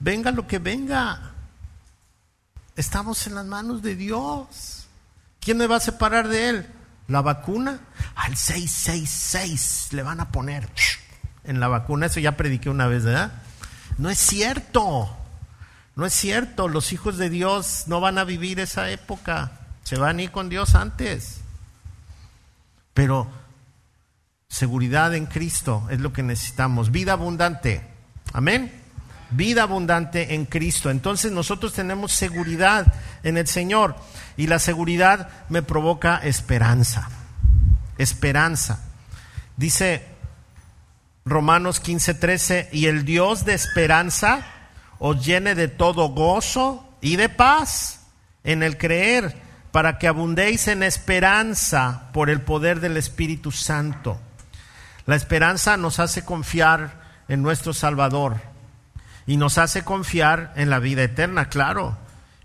Venga 0.00 0.32
lo 0.32 0.48
que 0.48 0.58
venga. 0.58 1.34
Estamos 2.74 3.28
en 3.28 3.36
las 3.36 3.46
manos 3.46 3.80
de 3.80 3.94
Dios. 3.94 4.83
¿Quién 5.44 5.58
me 5.58 5.66
va 5.66 5.76
a 5.76 5.80
separar 5.80 6.28
de 6.28 6.48
Él? 6.48 6.66
¿La 7.06 7.20
vacuna? 7.20 7.80
Al 8.14 8.36
666 8.36 9.88
le 9.92 10.02
van 10.02 10.20
a 10.20 10.32
poner 10.32 10.68
en 11.44 11.60
la 11.60 11.68
vacuna. 11.68 12.06
Eso 12.06 12.20
ya 12.20 12.36
prediqué 12.36 12.70
una 12.70 12.86
vez, 12.86 13.04
¿verdad? 13.04 13.32
No 13.98 14.08
es 14.08 14.18
cierto. 14.18 15.14
No 15.96 16.06
es 16.06 16.14
cierto. 16.14 16.68
Los 16.68 16.92
hijos 16.92 17.18
de 17.18 17.28
Dios 17.28 17.84
no 17.86 18.00
van 18.00 18.18
a 18.18 18.24
vivir 18.24 18.58
esa 18.58 18.88
época. 18.90 19.52
Se 19.82 19.96
van 19.96 20.18
a 20.18 20.22
ir 20.22 20.30
con 20.30 20.48
Dios 20.48 20.74
antes. 20.74 21.40
Pero 22.94 23.28
seguridad 24.48 25.14
en 25.14 25.26
Cristo 25.26 25.86
es 25.90 26.00
lo 26.00 26.12
que 26.12 26.22
necesitamos. 26.22 26.90
Vida 26.90 27.12
abundante. 27.12 27.86
Amén. 28.32 28.83
Vida 29.34 29.64
abundante 29.64 30.34
en 30.34 30.44
Cristo. 30.44 30.90
Entonces 30.90 31.32
nosotros 31.32 31.72
tenemos 31.72 32.12
seguridad 32.12 32.94
en 33.24 33.36
el 33.36 33.48
Señor. 33.48 33.96
Y 34.36 34.46
la 34.46 34.60
seguridad 34.60 35.28
me 35.48 35.62
provoca 35.62 36.18
esperanza. 36.18 37.08
Esperanza. 37.98 38.80
Dice 39.56 40.06
Romanos 41.24 41.82
15:13, 41.82 42.68
y 42.70 42.86
el 42.86 43.04
Dios 43.04 43.44
de 43.44 43.54
esperanza 43.54 44.46
os 45.00 45.24
llene 45.24 45.56
de 45.56 45.66
todo 45.66 46.10
gozo 46.10 46.88
y 47.00 47.16
de 47.16 47.28
paz 47.28 48.06
en 48.44 48.62
el 48.62 48.78
creer 48.78 49.34
para 49.72 49.98
que 49.98 50.06
abundéis 50.06 50.68
en 50.68 50.84
esperanza 50.84 52.10
por 52.12 52.30
el 52.30 52.40
poder 52.40 52.78
del 52.78 52.96
Espíritu 52.96 53.50
Santo. 53.50 54.20
La 55.06 55.16
esperanza 55.16 55.76
nos 55.76 55.98
hace 55.98 56.24
confiar 56.24 57.02
en 57.26 57.42
nuestro 57.42 57.74
Salvador 57.74 58.53
y 59.26 59.36
nos 59.36 59.58
hace 59.58 59.84
confiar 59.84 60.52
en 60.56 60.70
la 60.70 60.78
vida 60.78 61.02
eterna, 61.02 61.48
claro. 61.48 61.96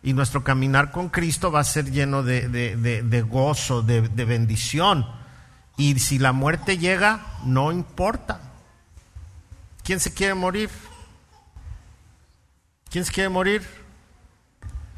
Y 0.02 0.14
nuestro 0.14 0.44
caminar 0.44 0.92
con 0.92 1.10
Cristo 1.10 1.52
va 1.52 1.60
a 1.60 1.66
ser 1.66 1.92
lleno 1.92 2.24
de, 2.24 3.26
gozo, 3.30 3.82
de 3.82 4.26
bendición. 4.26 5.06
Y 5.78 5.98
si 6.00 6.20
la 6.20 6.34
muerte 6.34 6.78
llega, 6.78 7.26
no 7.46 7.72
importa. 7.72 8.42
¿Quién 9.84 10.00
se 10.00 10.14
quiere 10.14 10.34
morir? 10.34 10.70
¿Quién 12.90 13.06
se 13.06 13.12
quiere 13.12 13.30
morir? 13.30 13.68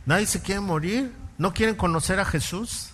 Nadie 0.05 0.25
se 0.25 0.41
quiere 0.41 0.61
morir. 0.61 1.13
¿No 1.37 1.53
quieren 1.53 1.75
conocer 1.75 2.19
a 2.19 2.25
Jesús? 2.25 2.89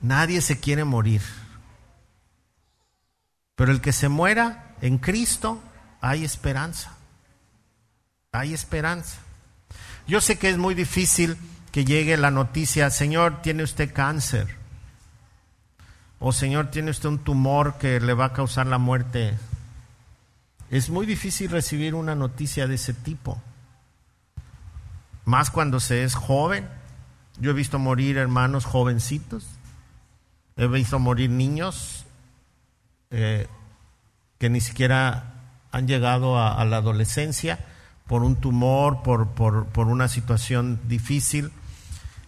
Nadie 0.00 0.40
se 0.40 0.60
quiere 0.60 0.84
morir. 0.84 1.22
Pero 3.54 3.72
el 3.72 3.80
que 3.80 3.92
se 3.92 4.08
muera 4.08 4.74
en 4.80 4.98
Cristo, 4.98 5.62
hay 6.00 6.24
esperanza. 6.24 6.92
Hay 8.32 8.54
esperanza. 8.54 9.18
Yo 10.06 10.20
sé 10.20 10.38
que 10.38 10.50
es 10.50 10.58
muy 10.58 10.74
difícil 10.74 11.36
que 11.72 11.84
llegue 11.84 12.16
la 12.16 12.30
noticia, 12.30 12.90
Señor, 12.90 13.42
tiene 13.42 13.62
usted 13.62 13.92
cáncer. 13.92 14.56
O 16.18 16.32
Señor, 16.32 16.70
tiene 16.70 16.90
usted 16.90 17.08
un 17.08 17.18
tumor 17.18 17.78
que 17.78 18.00
le 18.00 18.14
va 18.14 18.26
a 18.26 18.32
causar 18.32 18.66
la 18.66 18.78
muerte. 18.78 19.36
Es 20.70 20.90
muy 20.90 21.06
difícil 21.06 21.50
recibir 21.50 21.94
una 21.94 22.14
noticia 22.14 22.66
de 22.66 22.76
ese 22.76 22.94
tipo 22.94 23.40
más 25.26 25.50
cuando 25.50 25.80
se 25.80 26.04
es 26.04 26.14
joven. 26.14 26.66
Yo 27.38 27.50
he 27.50 27.54
visto 27.54 27.78
morir 27.78 28.16
hermanos 28.16 28.64
jovencitos, 28.64 29.46
he 30.56 30.66
visto 30.66 30.98
morir 30.98 31.28
niños 31.28 32.06
eh, 33.10 33.46
que 34.38 34.48
ni 34.48 34.62
siquiera 34.62 35.35
han 35.76 35.86
llegado 35.86 36.40
a, 36.40 36.64
la 36.64 36.78
adolescencia 36.78 37.58
por 38.06 38.22
un 38.22 38.36
tumor, 38.36 39.02
por, 39.02 39.28
por, 39.28 39.86
una 39.86 40.08
situación 40.08 40.80
difícil 40.88 41.50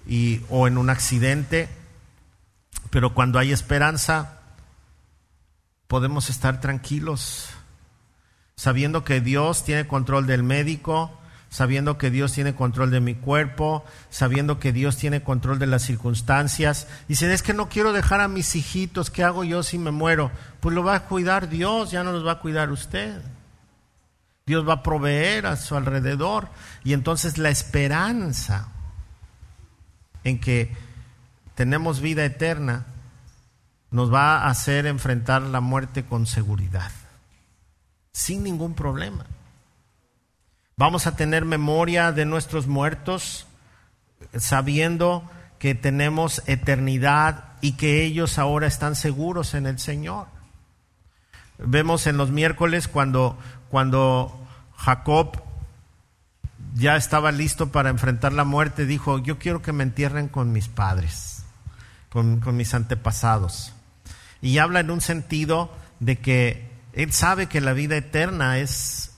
y, 0.06 0.42
o 0.50 0.68
en 0.68 0.76
un 0.76 0.90
accidente. 0.90 1.70
Pero 2.90 3.14
cuando 3.14 3.38
hay 3.38 3.52
esperanza, 3.52 4.40
podemos 5.87 6.28
estar 6.28 6.61
tranquilos, 6.61 7.48
sabiendo 8.54 9.02
que 9.02 9.22
Dios 9.22 9.64
tiene 9.64 9.87
control 9.87 10.26
del 10.26 10.42
médico, 10.42 11.18
sabiendo 11.48 11.96
que 11.96 12.11
Dios 12.11 12.34
tiene 12.34 12.54
control 12.54 12.90
de 12.90 13.00
mi 13.00 13.14
cuerpo, 13.14 13.82
sabiendo 14.11 14.58
que 14.58 14.72
Dios 14.72 14.98
tiene 14.98 15.22
control 15.22 15.58
de 15.58 15.68
las 15.68 15.82
circunstancias. 15.82 16.87
Dicen, 17.08 17.30
es 17.30 17.42
que 17.42 17.54
no 17.54 17.70
quiero 17.70 17.94
dejar 17.94 18.20
a 18.20 18.28
mis 18.28 18.54
hijitos, 18.56 19.11
¿qué 19.11 19.24
hago 19.24 19.42
yo 19.42 19.62
si 19.62 19.78
me 19.78 19.90
muero? 19.90 20.30
Pues 20.61 20.74
lo 20.74 20.84
va 20.84 20.96
a 20.96 21.04
cuidar 21.04 21.48
Dios, 21.48 21.90
ya 21.90 22.04
no 22.04 22.12
los 22.12 22.26
va 22.26 22.32
a 22.32 22.40
cuidar 22.40 22.70
usted. 22.70 23.22
Dios 24.48 24.66
va 24.66 24.72
a 24.72 24.82
proveer 24.82 25.46
a 25.46 25.56
su 25.56 25.76
alrededor. 25.76 26.48
Y 26.82 26.94
entonces 26.94 27.38
la 27.38 27.50
esperanza 27.50 28.68
en 30.24 30.40
que 30.40 30.74
tenemos 31.54 32.00
vida 32.00 32.24
eterna 32.24 32.87
nos 33.90 34.12
va 34.12 34.38
a 34.38 34.50
hacer 34.50 34.87
enfrentar 34.87 35.42
la 35.42 35.61
muerte 35.61 36.04
con 36.04 36.26
seguridad, 36.26 36.90
sin 38.12 38.42
ningún 38.42 38.74
problema. 38.74 39.26
Vamos 40.76 41.06
a 41.06 41.16
tener 41.16 41.44
memoria 41.44 42.12
de 42.12 42.24
nuestros 42.24 42.66
muertos, 42.66 43.46
sabiendo 44.37 45.28
que 45.58 45.74
tenemos 45.74 46.42
eternidad 46.46 47.56
y 47.61 47.72
que 47.72 48.04
ellos 48.04 48.38
ahora 48.38 48.66
están 48.66 48.94
seguros 48.94 49.54
en 49.54 49.66
el 49.66 49.78
Señor. 49.78 50.38
Vemos 51.58 52.06
en 52.06 52.16
los 52.16 52.30
miércoles 52.30 52.88
cuando, 52.88 53.38
cuando 53.68 54.46
Jacob 54.76 55.42
ya 56.74 56.96
estaba 56.96 57.32
listo 57.32 57.72
para 57.72 57.90
enfrentar 57.90 58.32
la 58.32 58.44
muerte, 58.44 58.86
dijo, 58.86 59.18
yo 59.18 59.38
quiero 59.38 59.62
que 59.62 59.72
me 59.72 59.82
entierren 59.82 60.28
con 60.28 60.52
mis 60.52 60.68
padres, 60.68 61.44
con, 62.08 62.40
con 62.40 62.56
mis 62.56 62.74
antepasados. 62.74 63.74
Y 64.40 64.58
habla 64.58 64.80
en 64.80 64.90
un 64.90 65.00
sentido 65.00 65.72
de 65.98 66.16
que 66.16 66.70
él 66.92 67.12
sabe 67.12 67.46
que 67.46 67.60
la 67.60 67.72
vida 67.72 67.96
eterna 67.96 68.58
es 68.58 69.16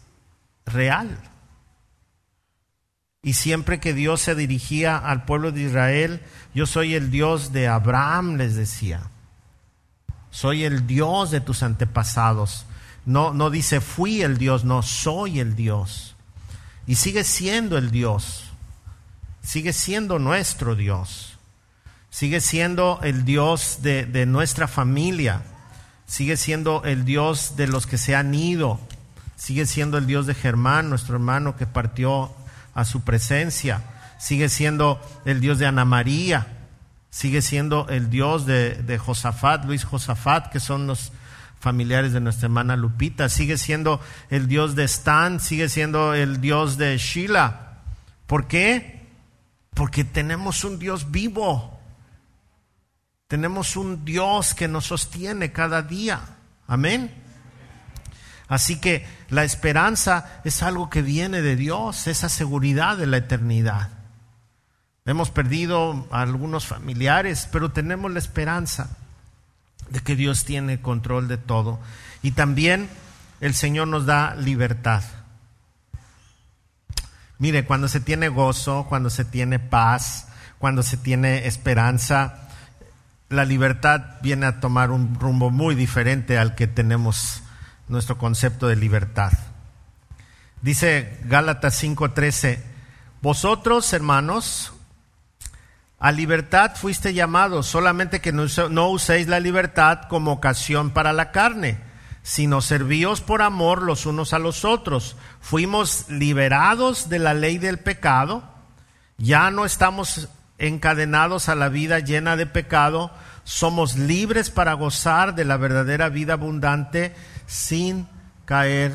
real 0.65 1.19
y 3.23 3.35
siempre 3.35 3.81
que 3.81 3.93
Dios 3.93 4.23
se 4.23 4.35
dirigía 4.35 4.97
al 4.97 5.25
pueblo 5.25 5.53
de 5.53 5.63
Israel, 5.63 6.23
yo 6.55 6.65
soy 6.67 6.95
el 6.95 7.11
Dios 7.11 7.53
de 7.53 7.69
Abraham, 7.69 8.37
les 8.37 8.57
decía. 8.57 9.03
Soy 10.31 10.65
el 10.65 10.87
Dios 10.87 11.31
de 11.31 11.41
tus 11.41 11.63
antepasados. 11.63 12.67
No, 13.07 13.33
no 13.33 13.51
dice 13.51 13.81
fui 13.81 14.23
el 14.23 14.39
Dios, 14.39 14.65
no, 14.65 14.83
soy 14.83 15.41
el 15.41 15.57
Dios. 15.57 16.17
Y 16.87 16.97
sigue 16.97 17.25
siendo 17.25 17.79
el 17.79 17.91
Dios. 17.91 18.45
Sigue 19.43 19.73
siendo 19.73 20.19
nuestro 20.19 20.77
Dios. 20.77 21.39
Sigue 22.11 22.41
siendo 22.41 23.01
el 23.03 23.25
Dios 23.25 23.79
de, 23.83 24.05
de 24.05 24.27
nuestra 24.27 24.69
familia. 24.69 25.43
Sigue 26.07 26.37
siendo 26.37 26.83
el 26.85 27.05
Dios 27.05 27.57
de 27.57 27.67
los 27.67 27.87
que 27.87 27.99
se 27.99 28.17
han 28.17 28.35
ido 28.35 28.81
sigue 29.41 29.65
siendo 29.65 29.97
el 29.97 30.07
Dios 30.07 30.27
de 30.27 30.35
Germán, 30.35 30.91
nuestro 30.91 31.15
hermano 31.15 31.57
que 31.57 31.67
partió 31.67 32.31
a 32.75 32.85
su 32.85 33.01
presencia, 33.01 33.83
sigue 34.19 34.51
siendo 34.51 35.01
el 35.25 35.41
Dios 35.41 35.59
de 35.59 35.67
Ana 35.67 35.87
María, 35.87 36.60
sigue 37.11 37.43
siendo 37.43 37.89
el 37.89 38.09
Dios 38.09 38.47
de, 38.47 38.99
Josafat, 38.99 39.65
Luis 39.65 39.85
Josafat, 39.85 40.51
que 40.51 40.61
son 40.61 40.87
los 40.87 41.13
familiares 41.59 42.13
de 42.13 42.21
nuestra 42.21 42.47
hermana 42.47 42.77
Lupita, 42.77 43.29
sigue 43.29 43.59
siendo 43.59 44.01
el 44.31 44.47
Dios 44.47 44.77
de 44.77 44.85
Stan, 44.85 45.41
sigue 45.41 45.69
siendo 45.69 46.15
el 46.15 46.41
Dios 46.41 46.79
de 46.79 46.97
Sheila. 46.97 47.79
¿Por 48.27 48.47
qué? 48.47 49.09
Porque 49.75 50.05
tenemos 50.05 50.65
un 50.65 50.79
Dios 50.79 51.11
vivo. 51.11 51.79
Tenemos 53.29 53.77
un 53.77 54.05
Dios 54.05 54.55
que 54.55 54.69
nos 54.69 54.87
sostiene 54.87 55.53
cada 55.53 55.83
día. 55.83 56.21
Amén. 56.67 57.13
Así 58.49 58.81
que 58.81 59.07
la 59.29 59.45
esperanza 59.45 60.41
es 60.45 60.63
algo 60.63 60.91
que 60.91 61.03
viene 61.03 61.41
de 61.41 61.55
Dios, 61.55 62.07
esa 62.09 62.29
seguridad 62.29 62.97
de 62.97 63.07
la 63.07 63.19
eternidad. 63.19 64.00
Hemos 65.07 65.31
perdido 65.31 66.07
algunos 66.11 66.67
familiares, 66.67 67.49
pero 67.51 67.73
tenemos 67.73 68.11
la 68.13 68.19
esperanza 68.19 68.97
de 69.89 70.01
que 70.01 70.17
Dios 70.17 70.45
tiene 70.45 70.81
control 70.81 71.29
de 71.29 71.39
todo. 71.39 71.81
Y 72.23 72.33
también 72.33 72.89
el 73.41 73.55
Señor 73.55 73.89
nos 73.89 74.07
da 74.07 74.35
libertad. 74.35 75.03
Mire, 77.39 77.65
cuando 77.65 77.89
se 77.89 78.01
tiene 78.01 78.29
gozo, 78.29 78.87
cuando 78.89 79.09
se 79.09 79.25
tiene 79.25 79.59
paz, 79.59 80.29
cuando 80.59 80.83
se 80.83 80.99
tiene 80.99 81.47
esperanza, 81.47 82.49
la 83.31 83.47
libertad 83.47 84.19
viene 84.23 84.45
a 84.45 84.61
tomar 84.61 84.91
un 84.91 85.19
rumbo 85.19 85.51
muy 85.51 85.75
diferente 85.75 86.37
al 86.37 86.55
que 86.55 86.67
tenemos 86.67 87.43
nuestro 87.89 88.19
concepto 88.19 88.69
de 88.69 88.77
libertad. 88.77 89.33
Dice 90.61 91.19
Gálatas 91.25 91.83
5:13, 91.83 92.61
vosotros 93.23 93.91
hermanos, 93.95 94.75
a 96.01 96.13
libertad 96.13 96.77
fuiste 96.77 97.13
llamados, 97.13 97.67
solamente 97.67 98.21
que 98.21 98.33
no 98.33 98.89
uséis 98.89 99.29
la 99.29 99.39
libertad 99.39 100.01
como 100.09 100.33
ocasión 100.33 100.91
para 100.91 101.13
la 101.13 101.31
carne, 101.31 101.79
sino 102.23 102.63
servíos 102.63 103.21
por 103.21 103.43
amor 103.43 103.83
los 103.83 104.07
unos 104.07 104.33
a 104.33 104.39
los 104.39 104.65
otros. 104.65 105.17
Fuimos 105.43 106.09
liberados 106.09 107.11
de 107.11 107.19
la 107.19 107.35
ley 107.35 107.59
del 107.59 107.79
pecado, 107.79 108.43
ya 109.19 109.51
no 109.51 109.67
estamos 109.67 110.31
encadenados 110.57 111.51
a 111.51 111.55
la 111.55 111.69
vida 111.69 111.99
llena 111.99 112.37
de 112.37 112.47
pecado, 112.47 113.11
somos 113.45 113.97
libres 113.97 114.49
para 114.49 114.73
gozar 114.73 115.35
de 115.35 115.45
la 115.45 115.59
verdadera 115.59 116.09
vida 116.09 116.33
abundante 116.33 117.15
sin 117.47 118.09
caer 118.47 118.95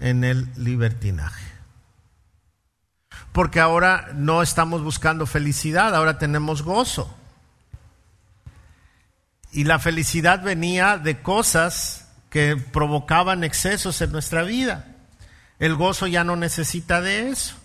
en 0.00 0.24
el 0.24 0.48
libertinaje 0.56 1.45
porque 3.36 3.60
ahora 3.60 4.12
no 4.14 4.40
estamos 4.40 4.82
buscando 4.82 5.26
felicidad, 5.26 5.94
ahora 5.94 6.16
tenemos 6.16 6.62
gozo. 6.62 7.14
Y 9.52 9.64
la 9.64 9.78
felicidad 9.78 10.42
venía 10.42 10.96
de 10.96 11.20
cosas 11.20 12.08
que 12.30 12.56
provocaban 12.56 13.44
excesos 13.44 14.00
en 14.00 14.10
nuestra 14.10 14.42
vida. 14.42 14.86
El 15.58 15.74
gozo 15.74 16.06
ya 16.06 16.24
no 16.24 16.34
necesita 16.34 17.02
de 17.02 17.28
eso. 17.28 17.56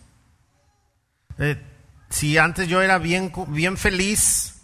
Eh, 1.38 1.64
si 2.10 2.38
antes 2.38 2.68
yo 2.68 2.82
era 2.82 2.98
bien, 2.98 3.32
bien 3.48 3.78
feliz, 3.78 4.64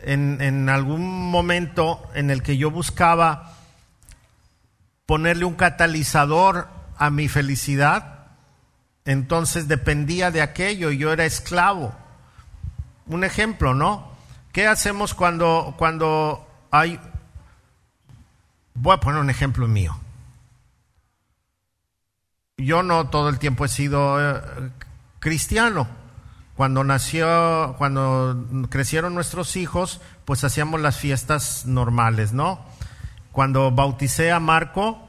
en, 0.00 0.40
en 0.40 0.68
algún 0.68 1.30
momento 1.30 2.02
en 2.14 2.30
el 2.30 2.42
que 2.42 2.56
yo 2.56 2.72
buscaba 2.72 3.54
ponerle 5.06 5.44
un 5.44 5.54
catalizador 5.54 6.66
a 6.96 7.08
mi 7.10 7.28
felicidad, 7.28 8.17
entonces 9.08 9.68
dependía 9.68 10.30
de 10.30 10.42
aquello 10.42 10.90
y 10.90 10.98
yo 10.98 11.14
era 11.14 11.24
esclavo. 11.24 11.94
Un 13.06 13.24
ejemplo, 13.24 13.72
¿no? 13.72 14.12
¿Qué 14.52 14.66
hacemos 14.66 15.14
cuando, 15.14 15.74
cuando 15.78 16.46
hay... 16.70 17.00
Voy 18.74 18.94
a 18.94 19.00
poner 19.00 19.22
un 19.22 19.30
ejemplo 19.30 19.66
mío. 19.66 19.98
Yo 22.58 22.82
no 22.82 23.08
todo 23.08 23.30
el 23.30 23.38
tiempo 23.38 23.64
he 23.64 23.68
sido 23.68 24.20
eh, 24.20 24.42
cristiano. 25.20 25.88
Cuando 26.54 26.84
nació, 26.84 27.76
cuando 27.78 28.68
crecieron 28.68 29.14
nuestros 29.14 29.56
hijos, 29.56 30.02
pues 30.26 30.44
hacíamos 30.44 30.82
las 30.82 30.98
fiestas 30.98 31.64
normales, 31.64 32.34
¿no? 32.34 32.62
Cuando 33.32 33.70
bauticé 33.70 34.32
a 34.32 34.38
Marco, 34.38 35.08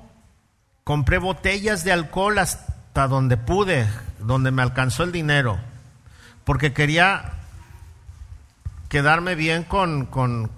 compré 0.85 1.17
botellas 1.17 1.83
de 1.83 1.91
alcohol 1.91 2.37
hasta 2.37 2.68
donde 2.93 3.37
pude, 3.37 3.87
donde 4.19 4.51
me 4.51 4.61
alcanzó 4.61 5.03
el 5.03 5.11
dinero, 5.11 5.57
porque 6.43 6.73
quería 6.73 7.33
quedarme 8.89 9.35
bien 9.35 9.63
con, 9.63 10.05
con, 10.05 10.49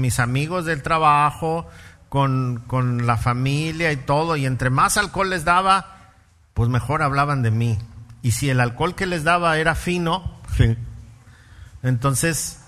mis 0.00 0.18
amigos 0.18 0.64
del 0.64 0.82
trabajo, 0.82 1.68
con, 2.08 2.64
con, 2.66 3.06
la 3.06 3.16
familia 3.16 3.92
y 3.92 3.96
todo, 3.96 4.36
y 4.36 4.46
entre 4.46 4.70
más 4.70 4.96
alcohol 4.96 5.30
les 5.30 5.44
daba, 5.44 6.12
pues 6.54 6.70
mejor 6.70 7.02
hablaban 7.02 7.42
de 7.42 7.50
mí. 7.50 7.78
Y 8.22 8.32
si 8.32 8.48
el 8.48 8.60
alcohol 8.60 8.94
que 8.94 9.06
les 9.06 9.24
daba 9.24 9.58
era 9.58 9.74
fino, 9.74 10.40
entonces 11.82 12.60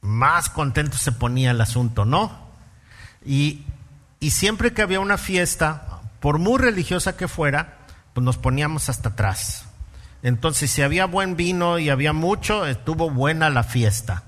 más 0.00 0.50
contento 0.50 0.98
se 0.98 1.12
ponía 1.12 1.52
el 1.52 1.60
asunto, 1.60 2.04
¿no? 2.04 2.48
Y, 3.24 3.64
y 4.18 4.30
siempre 4.30 4.72
que 4.72 4.82
había 4.82 5.00
una 5.00 5.18
fiesta, 5.18 6.00
por 6.18 6.38
muy 6.38 6.58
religiosa 6.58 7.16
que 7.16 7.28
fuera, 7.28 7.77
pues 8.18 8.24
nos 8.24 8.36
poníamos 8.36 8.88
hasta 8.88 9.10
atrás. 9.10 9.64
Entonces, 10.24 10.72
si 10.72 10.82
había 10.82 11.06
buen 11.06 11.36
vino 11.36 11.78
y 11.78 11.88
había 11.88 12.12
mucho, 12.12 12.66
estuvo 12.66 13.10
buena 13.10 13.48
la 13.48 13.62
fiesta. 13.62 14.24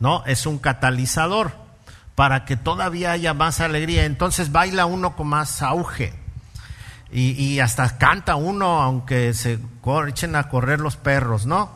¿No? 0.00 0.24
Es 0.26 0.44
un 0.44 0.58
catalizador 0.58 1.52
para 2.16 2.44
que 2.44 2.56
todavía 2.56 3.12
haya 3.12 3.34
más 3.34 3.60
alegría. 3.60 4.06
Entonces 4.06 4.50
baila 4.50 4.86
uno 4.86 5.14
con 5.14 5.28
más 5.28 5.62
auge. 5.62 6.14
Y, 7.12 7.60
hasta 7.60 7.96
canta 7.96 8.34
uno, 8.34 8.82
aunque 8.82 9.32
se 9.34 9.60
echen 10.08 10.34
a 10.34 10.48
correr 10.48 10.80
los 10.80 10.96
perros, 10.96 11.46
¿no? 11.46 11.70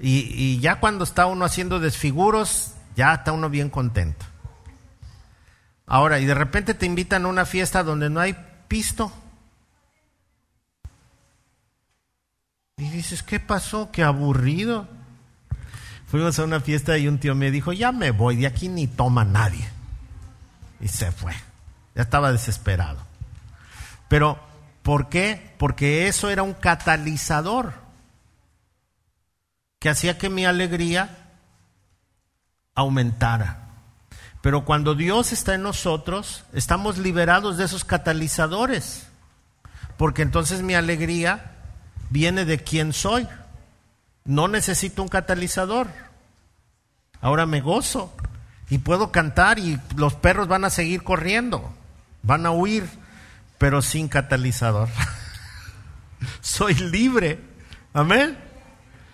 Y, 0.00 0.32
y 0.34 0.58
ya 0.60 0.80
cuando 0.80 1.04
está 1.04 1.26
uno 1.26 1.44
haciendo 1.44 1.80
desfiguros, 1.80 2.72
ya 2.96 3.12
está 3.12 3.32
uno 3.32 3.50
bien 3.50 3.68
contento. 3.68 4.24
Ahora, 5.86 6.18
y 6.18 6.24
de 6.24 6.34
repente 6.34 6.72
te 6.72 6.86
invitan 6.86 7.26
a 7.26 7.28
una 7.28 7.44
fiesta 7.44 7.82
donde 7.82 8.08
no 8.08 8.20
hay 8.20 8.34
pisto. 8.68 9.12
Y 12.76 12.88
dices, 12.90 13.22
¿qué 13.22 13.40
pasó? 13.40 13.90
Qué 13.92 14.02
aburrido. 14.02 14.88
Fuimos 16.06 16.38
a 16.38 16.44
una 16.44 16.60
fiesta 16.60 16.98
y 16.98 17.08
un 17.08 17.18
tío 17.18 17.34
me 17.34 17.50
dijo, 17.50 17.72
ya 17.72 17.92
me 17.92 18.10
voy, 18.10 18.36
de 18.36 18.46
aquí 18.46 18.68
ni 18.68 18.86
toma 18.86 19.24
nadie. 19.24 19.68
Y 20.80 20.88
se 20.88 21.12
fue. 21.12 21.34
Ya 21.94 22.02
estaba 22.02 22.32
desesperado. 22.32 22.98
Pero, 24.08 24.38
¿por 24.82 25.08
qué? 25.08 25.54
Porque 25.58 26.08
eso 26.08 26.30
era 26.30 26.42
un 26.42 26.54
catalizador 26.54 27.74
que 29.78 29.88
hacía 29.88 30.18
que 30.18 30.28
mi 30.28 30.44
alegría 30.44 31.30
aumentara. 32.74 33.68
Pero 34.40 34.64
cuando 34.64 34.94
Dios 34.94 35.32
está 35.32 35.54
en 35.54 35.62
nosotros, 35.62 36.44
estamos 36.52 36.98
liberados 36.98 37.56
de 37.56 37.64
esos 37.64 37.84
catalizadores. 37.84 39.06
Porque 39.96 40.22
entonces 40.22 40.62
mi 40.62 40.74
alegría 40.74 41.53
viene 42.10 42.44
de 42.44 42.58
quién 42.58 42.92
soy. 42.92 43.26
No 44.24 44.48
necesito 44.48 45.02
un 45.02 45.08
catalizador. 45.08 45.88
Ahora 47.20 47.46
me 47.46 47.60
gozo 47.60 48.12
y 48.70 48.78
puedo 48.78 49.12
cantar 49.12 49.58
y 49.58 49.78
los 49.96 50.14
perros 50.14 50.48
van 50.48 50.64
a 50.64 50.70
seguir 50.70 51.02
corriendo, 51.02 51.72
van 52.22 52.46
a 52.46 52.50
huir, 52.50 52.88
pero 53.58 53.82
sin 53.82 54.08
catalizador. 54.08 54.88
soy 56.40 56.74
libre. 56.74 57.38
Amén. 57.92 58.36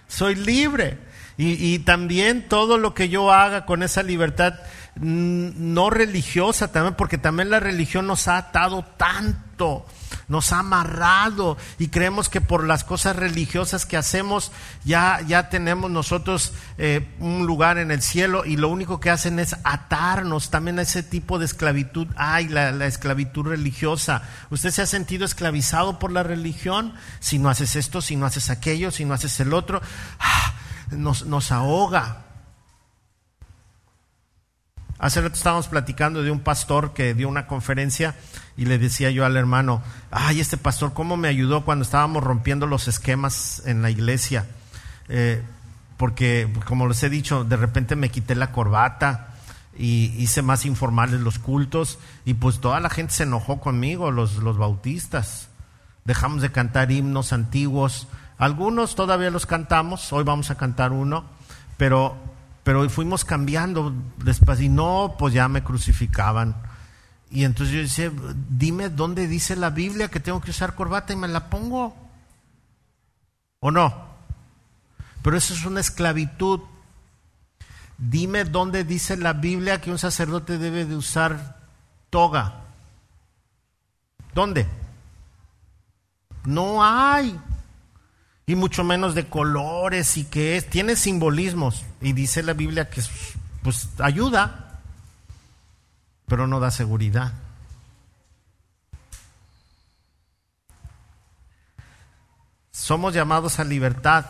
Soy 0.08 0.34
libre. 0.34 0.98
Y, 1.36 1.72
y, 1.72 1.78
también 1.78 2.48
todo 2.48 2.76
lo 2.76 2.92
que 2.92 3.08
yo 3.08 3.32
haga 3.32 3.64
con 3.64 3.82
esa 3.82 4.02
libertad 4.02 4.54
no 4.96 5.88
religiosa 5.88 6.70
también, 6.70 6.94
porque 6.94 7.16
también 7.16 7.48
la 7.48 7.60
religión 7.60 8.06
nos 8.06 8.28
ha 8.28 8.36
atado 8.36 8.84
tanto 8.98 9.86
nos 10.30 10.52
ha 10.52 10.60
amarrado 10.60 11.58
y 11.78 11.88
creemos 11.88 12.28
que 12.28 12.40
por 12.40 12.66
las 12.66 12.84
cosas 12.84 13.16
religiosas 13.16 13.84
que 13.84 13.96
hacemos 13.96 14.52
ya, 14.84 15.20
ya 15.26 15.50
tenemos 15.50 15.90
nosotros 15.90 16.54
eh, 16.78 17.06
un 17.18 17.46
lugar 17.46 17.76
en 17.76 17.90
el 17.90 18.00
cielo 18.00 18.44
y 18.46 18.56
lo 18.56 18.68
único 18.68 19.00
que 19.00 19.10
hacen 19.10 19.38
es 19.38 19.56
atarnos 19.64 20.48
también 20.48 20.78
a 20.78 20.82
ese 20.82 21.02
tipo 21.02 21.38
de 21.38 21.44
esclavitud. 21.44 22.06
Ay, 22.16 22.48
la, 22.48 22.70
la 22.72 22.86
esclavitud 22.86 23.46
religiosa. 23.46 24.22
¿Usted 24.50 24.70
se 24.70 24.82
ha 24.82 24.86
sentido 24.86 25.26
esclavizado 25.26 25.98
por 25.98 26.12
la 26.12 26.22
religión? 26.22 26.94
Si 27.18 27.38
no 27.38 27.50
haces 27.50 27.76
esto, 27.76 28.00
si 28.00 28.16
no 28.16 28.24
haces 28.24 28.50
aquello, 28.50 28.90
si 28.90 29.04
no 29.04 29.14
haces 29.14 29.38
el 29.40 29.52
otro, 29.52 29.82
ah, 30.20 30.54
nos, 30.90 31.26
nos 31.26 31.50
ahoga. 31.52 32.29
Hace 35.00 35.22
rato 35.22 35.34
estábamos 35.34 35.68
platicando 35.68 36.22
de 36.22 36.30
un 36.30 36.40
pastor 36.40 36.92
que 36.92 37.14
dio 37.14 37.26
una 37.26 37.46
conferencia 37.46 38.14
y 38.58 38.66
le 38.66 38.76
decía 38.76 39.10
yo 39.10 39.24
al 39.24 39.38
hermano, 39.38 39.82
ay, 40.10 40.40
este 40.40 40.58
pastor, 40.58 40.92
¿cómo 40.92 41.16
me 41.16 41.28
ayudó 41.28 41.64
cuando 41.64 41.84
estábamos 41.84 42.22
rompiendo 42.22 42.66
los 42.66 42.86
esquemas 42.86 43.62
en 43.64 43.80
la 43.80 43.90
iglesia? 43.90 44.46
Eh, 45.08 45.42
porque, 45.96 46.52
como 46.66 46.86
les 46.86 47.02
he 47.02 47.08
dicho, 47.08 47.44
de 47.44 47.56
repente 47.56 47.96
me 47.96 48.10
quité 48.10 48.34
la 48.34 48.52
corbata 48.52 49.28
y 49.74 50.12
hice 50.18 50.42
más 50.42 50.66
informales 50.66 51.20
los 51.20 51.38
cultos 51.38 51.98
y 52.26 52.34
pues 52.34 52.60
toda 52.60 52.78
la 52.80 52.90
gente 52.90 53.14
se 53.14 53.22
enojó 53.22 53.58
conmigo, 53.58 54.10
los, 54.10 54.36
los 54.36 54.58
bautistas. 54.58 55.48
Dejamos 56.04 56.42
de 56.42 56.52
cantar 56.52 56.92
himnos 56.92 57.32
antiguos, 57.32 58.06
algunos 58.36 58.96
todavía 58.96 59.30
los 59.30 59.46
cantamos, 59.46 60.12
hoy 60.12 60.24
vamos 60.24 60.50
a 60.50 60.56
cantar 60.56 60.92
uno, 60.92 61.24
pero, 61.78 62.16
pero 62.70 62.88
fuimos 62.88 63.24
cambiando 63.24 63.92
despacio 64.18 64.66
y 64.66 64.68
no, 64.68 65.16
pues 65.18 65.34
ya 65.34 65.48
me 65.48 65.64
crucificaban. 65.64 66.54
Y 67.28 67.42
entonces 67.42 67.74
yo 67.74 67.80
decía, 67.80 68.12
dime 68.48 68.90
dónde 68.90 69.26
dice 69.26 69.56
la 69.56 69.70
Biblia 69.70 70.06
que 70.08 70.20
tengo 70.20 70.40
que 70.40 70.52
usar 70.52 70.76
corbata 70.76 71.12
y 71.12 71.16
me 71.16 71.26
la 71.26 71.50
pongo. 71.50 71.96
¿O 73.58 73.72
no? 73.72 73.92
Pero 75.20 75.36
eso 75.36 75.52
es 75.52 75.64
una 75.64 75.80
esclavitud. 75.80 76.60
Dime 77.98 78.44
dónde 78.44 78.84
dice 78.84 79.16
la 79.16 79.32
Biblia 79.32 79.80
que 79.80 79.90
un 79.90 79.98
sacerdote 79.98 80.56
debe 80.56 80.84
de 80.84 80.94
usar 80.94 81.56
toga. 82.08 82.66
¿Dónde? 84.32 84.68
No 86.44 86.84
hay. 86.84 87.36
Y 88.50 88.56
mucho 88.56 88.82
menos 88.82 89.14
de 89.14 89.26
colores 89.28 90.16
y 90.16 90.24
que 90.24 90.56
es, 90.56 90.68
tiene 90.68 90.96
simbolismos. 90.96 91.84
Y 92.00 92.14
dice 92.14 92.42
la 92.42 92.52
Biblia 92.52 92.90
que 92.90 93.00
pues 93.62 93.90
ayuda, 94.00 94.80
pero 96.26 96.48
no 96.48 96.58
da 96.58 96.72
seguridad. 96.72 97.32
Somos 102.72 103.14
llamados 103.14 103.60
a 103.60 103.64
libertad 103.64 104.26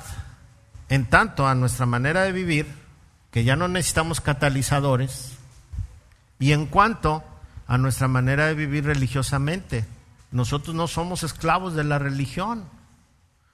en 0.90 1.06
tanto 1.06 1.48
a 1.48 1.54
nuestra 1.54 1.86
manera 1.86 2.20
de 2.24 2.32
vivir, 2.32 2.66
que 3.30 3.44
ya 3.44 3.56
no 3.56 3.68
necesitamos 3.68 4.20
catalizadores, 4.20 5.32
y 6.38 6.52
en 6.52 6.66
cuanto 6.66 7.24
a 7.66 7.78
nuestra 7.78 8.06
manera 8.06 8.48
de 8.48 8.54
vivir 8.54 8.84
religiosamente, 8.84 9.86
nosotros 10.30 10.76
no 10.76 10.88
somos 10.88 11.22
esclavos 11.22 11.74
de 11.74 11.84
la 11.84 11.98
religión, 11.98 12.66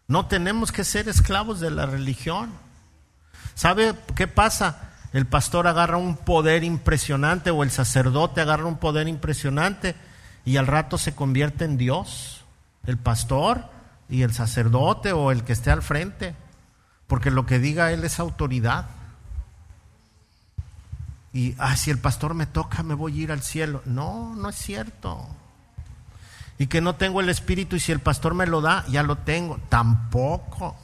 no 0.09 0.27
tenemos 0.27 0.73
que 0.73 0.85
ser 0.85 1.09
esclavos 1.09 1.61
de 1.61 1.71
la 1.71 1.87
religión. 1.87 2.51
¿Sabe 3.55 3.95
qué 4.15 4.29
pasa? 4.29 4.93
El 5.13 5.27
pastor 5.27 5.67
agarra 5.67 5.97
un 5.97 6.17
poder 6.17 6.65
impresionante 6.65 7.51
o 7.51 7.63
el 7.63 7.71
sacerdote 7.71 8.41
agarra 8.41 8.67
un 8.67 8.79
poder 8.79 9.09
impresionante 9.09 9.95
y 10.45 10.59
al 10.59 10.67
rato 10.67 10.99
se 10.99 11.15
convierte 11.15 11.65
en 11.65 11.77
Dios, 11.77 12.45
el 12.87 12.99
pastor 12.99 13.65
y 14.09 14.23
el 14.23 14.33
sacerdote 14.33 15.13
o 15.13 15.33
el 15.33 15.43
que 15.43 15.53
esté 15.53 15.71
al 15.71 15.83
frente 15.83 16.35
porque 17.07 17.31
lo 17.31 17.47
que 17.47 17.59
diga 17.59 17.93
él 17.93 18.05
es 18.05 18.19
autoridad. 18.19 18.87
Y, 21.33 21.55
ah, 21.59 21.77
si 21.77 21.91
el 21.91 21.99
pastor 21.99 22.35
me 22.35 22.47
toca, 22.47 22.83
me 22.83 22.95
voy 22.95 23.21
a 23.21 23.23
ir 23.25 23.33
al 23.33 23.43
cielo. 23.43 23.83
No, 23.85 24.35
no 24.35 24.49
es 24.49 24.57
cierto. 24.57 25.29
Y 26.59 26.69
que 26.69 26.81
no 26.81 26.95
tengo 26.95 27.21
el 27.21 27.29
espíritu 27.29 27.77
y 27.77 27.81
si 27.81 27.93
el 27.93 28.01
pastor 28.01 28.35
me 28.35 28.47
lo 28.47 28.61
da, 28.61 28.85
ya 28.89 29.03
lo 29.03 29.17
tengo. 29.17 29.59
Tampoco. 29.69 30.77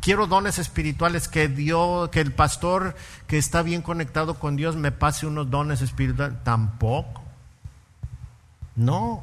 Quiero 0.00 0.26
dones 0.26 0.58
espirituales, 0.58 1.28
que 1.28 1.48
Dios, 1.48 2.08
que 2.10 2.20
el 2.20 2.32
pastor 2.32 2.96
que 3.26 3.38
está 3.38 3.62
bien 3.62 3.82
conectado 3.82 4.34
con 4.38 4.56
Dios 4.56 4.76
me 4.76 4.92
pase 4.92 5.26
unos 5.26 5.50
dones 5.50 5.80
espirituales. 5.80 6.42
Tampoco. 6.44 7.22
No, 8.74 9.22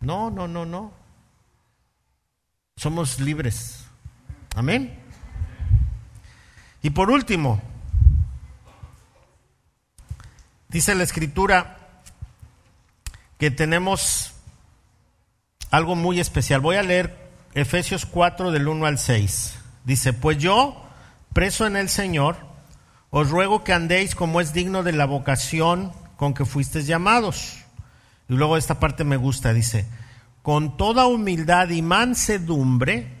no, 0.00 0.30
no, 0.30 0.48
no, 0.48 0.66
no. 0.66 0.92
Somos 2.76 3.20
libres. 3.20 3.86
Amén. 4.54 4.98
Y 6.82 6.90
por 6.90 7.10
último, 7.10 7.60
dice 10.68 10.94
la 10.94 11.04
escritura 11.04 11.85
que 13.38 13.50
tenemos 13.50 14.32
algo 15.70 15.94
muy 15.94 16.20
especial. 16.20 16.60
Voy 16.60 16.76
a 16.76 16.82
leer 16.82 17.30
Efesios 17.54 18.06
4 18.06 18.52
del 18.52 18.68
1 18.68 18.86
al 18.86 18.98
6. 18.98 19.58
Dice, 19.84 20.12
pues 20.12 20.38
yo, 20.38 20.84
preso 21.32 21.66
en 21.66 21.76
el 21.76 21.88
Señor, 21.88 22.36
os 23.10 23.30
ruego 23.30 23.64
que 23.64 23.72
andéis 23.72 24.14
como 24.14 24.40
es 24.40 24.52
digno 24.52 24.82
de 24.82 24.92
la 24.92 25.06
vocación 25.06 25.92
con 26.16 26.34
que 26.34 26.44
fuisteis 26.44 26.86
llamados. 26.86 27.58
Y 28.28 28.34
luego 28.34 28.56
esta 28.56 28.80
parte 28.80 29.04
me 29.04 29.16
gusta, 29.16 29.52
dice, 29.52 29.86
con 30.42 30.76
toda 30.76 31.06
humildad 31.06 31.68
y 31.70 31.82
mansedumbre, 31.82 33.12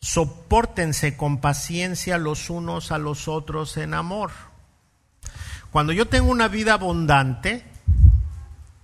soportense 0.00 1.16
con 1.16 1.38
paciencia 1.38 2.16
los 2.16 2.48
unos 2.48 2.92
a 2.92 2.98
los 2.98 3.28
otros 3.28 3.76
en 3.76 3.94
amor. 3.94 4.30
Cuando 5.70 5.92
yo 5.92 6.08
tengo 6.08 6.30
una 6.30 6.48
vida 6.48 6.74
abundante, 6.74 7.64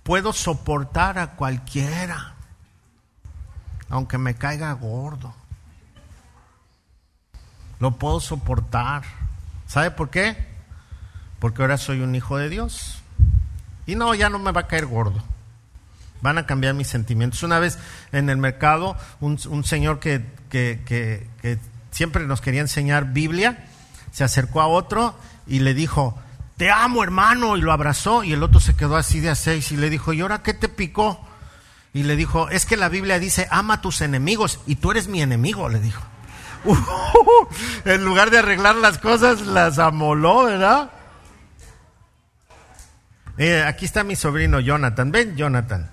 puedo 0.07 0.31
soportar 0.31 1.19
a 1.19 1.35
cualquiera, 1.35 2.35
aunque 3.89 4.17
me 4.17 4.35
caiga 4.35 4.71
gordo. 4.71 5.35
Lo 7.81 7.97
puedo 7.97 8.21
soportar. 8.21 9.03
¿Sabe 9.67 9.91
por 9.91 10.09
qué? 10.09 10.37
Porque 11.39 11.61
ahora 11.61 11.77
soy 11.77 11.99
un 11.99 12.15
hijo 12.15 12.37
de 12.37 12.47
Dios. 12.47 13.01
Y 13.85 13.95
no, 13.95 14.15
ya 14.15 14.29
no 14.29 14.39
me 14.39 14.53
va 14.53 14.61
a 14.61 14.67
caer 14.67 14.85
gordo 14.85 15.21
van 16.19 16.37
a 16.37 16.45
cambiar 16.45 16.73
mis 16.73 16.87
sentimientos. 16.87 17.43
Una 17.43 17.59
vez 17.59 17.77
en 18.11 18.29
el 18.29 18.37
mercado, 18.37 18.97
un, 19.19 19.37
señor 19.63 19.99
que, 19.99 21.27
siempre 21.91 22.25
nos 22.25 22.41
quería 22.41 22.61
enseñar 22.61 23.11
Biblia, 23.11 23.67
se 24.11 24.23
acercó 24.23 24.61
a 24.61 24.67
otro 24.67 25.15
y 25.45 25.59
le 25.59 25.73
dijo, 25.73 26.17
te 26.57 26.71
amo 26.71 27.03
hermano, 27.03 27.55
y 27.55 27.61
lo 27.61 27.71
abrazó, 27.71 28.23
y 28.23 28.33
el 28.33 28.43
otro 28.43 28.59
se 28.59 28.75
quedó 28.75 28.97
así 28.97 29.19
de 29.19 29.29
a 29.29 29.35
seis 29.35 29.71
y 29.71 29.77
le 29.77 29.89
dijo, 29.89 30.13
¿y 30.13 30.21
ahora 30.21 30.43
qué 30.43 30.53
te 30.53 30.69
picó? 30.69 31.25
Y 31.93 32.03
le 32.03 32.15
dijo, 32.15 32.49
es 32.49 32.65
que 32.65 32.77
la 32.77 32.89
Biblia 32.89 33.19
dice, 33.19 33.47
ama 33.49 33.75
a 33.75 33.81
tus 33.81 34.01
enemigos, 34.01 34.59
y 34.65 34.75
tú 34.75 34.91
eres 34.91 35.07
mi 35.07 35.21
enemigo, 35.21 35.69
le 35.69 35.79
dijo. 35.79 36.03
en 37.85 38.03
lugar 38.03 38.31
de 38.31 38.39
arreglar 38.39 38.75
las 38.75 38.97
cosas, 38.97 39.41
las 39.41 39.79
amoló, 39.79 40.43
¿verdad? 40.43 40.91
Eh, 43.37 43.63
aquí 43.63 43.85
está 43.85 44.03
mi 44.03 44.15
sobrino 44.15 44.59
Jonathan. 44.59 45.11
Ven, 45.11 45.35
Jonathan 45.37 45.89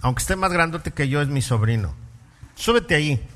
aunque 0.00 0.20
esté 0.20 0.36
más 0.36 0.52
grandote 0.52 0.92
que 0.92 1.08
yo, 1.08 1.20
es 1.20 1.28
mi 1.28 1.42
sobrino. 1.42 1.94
Súbete 2.54 2.94
ahí. 2.94 3.28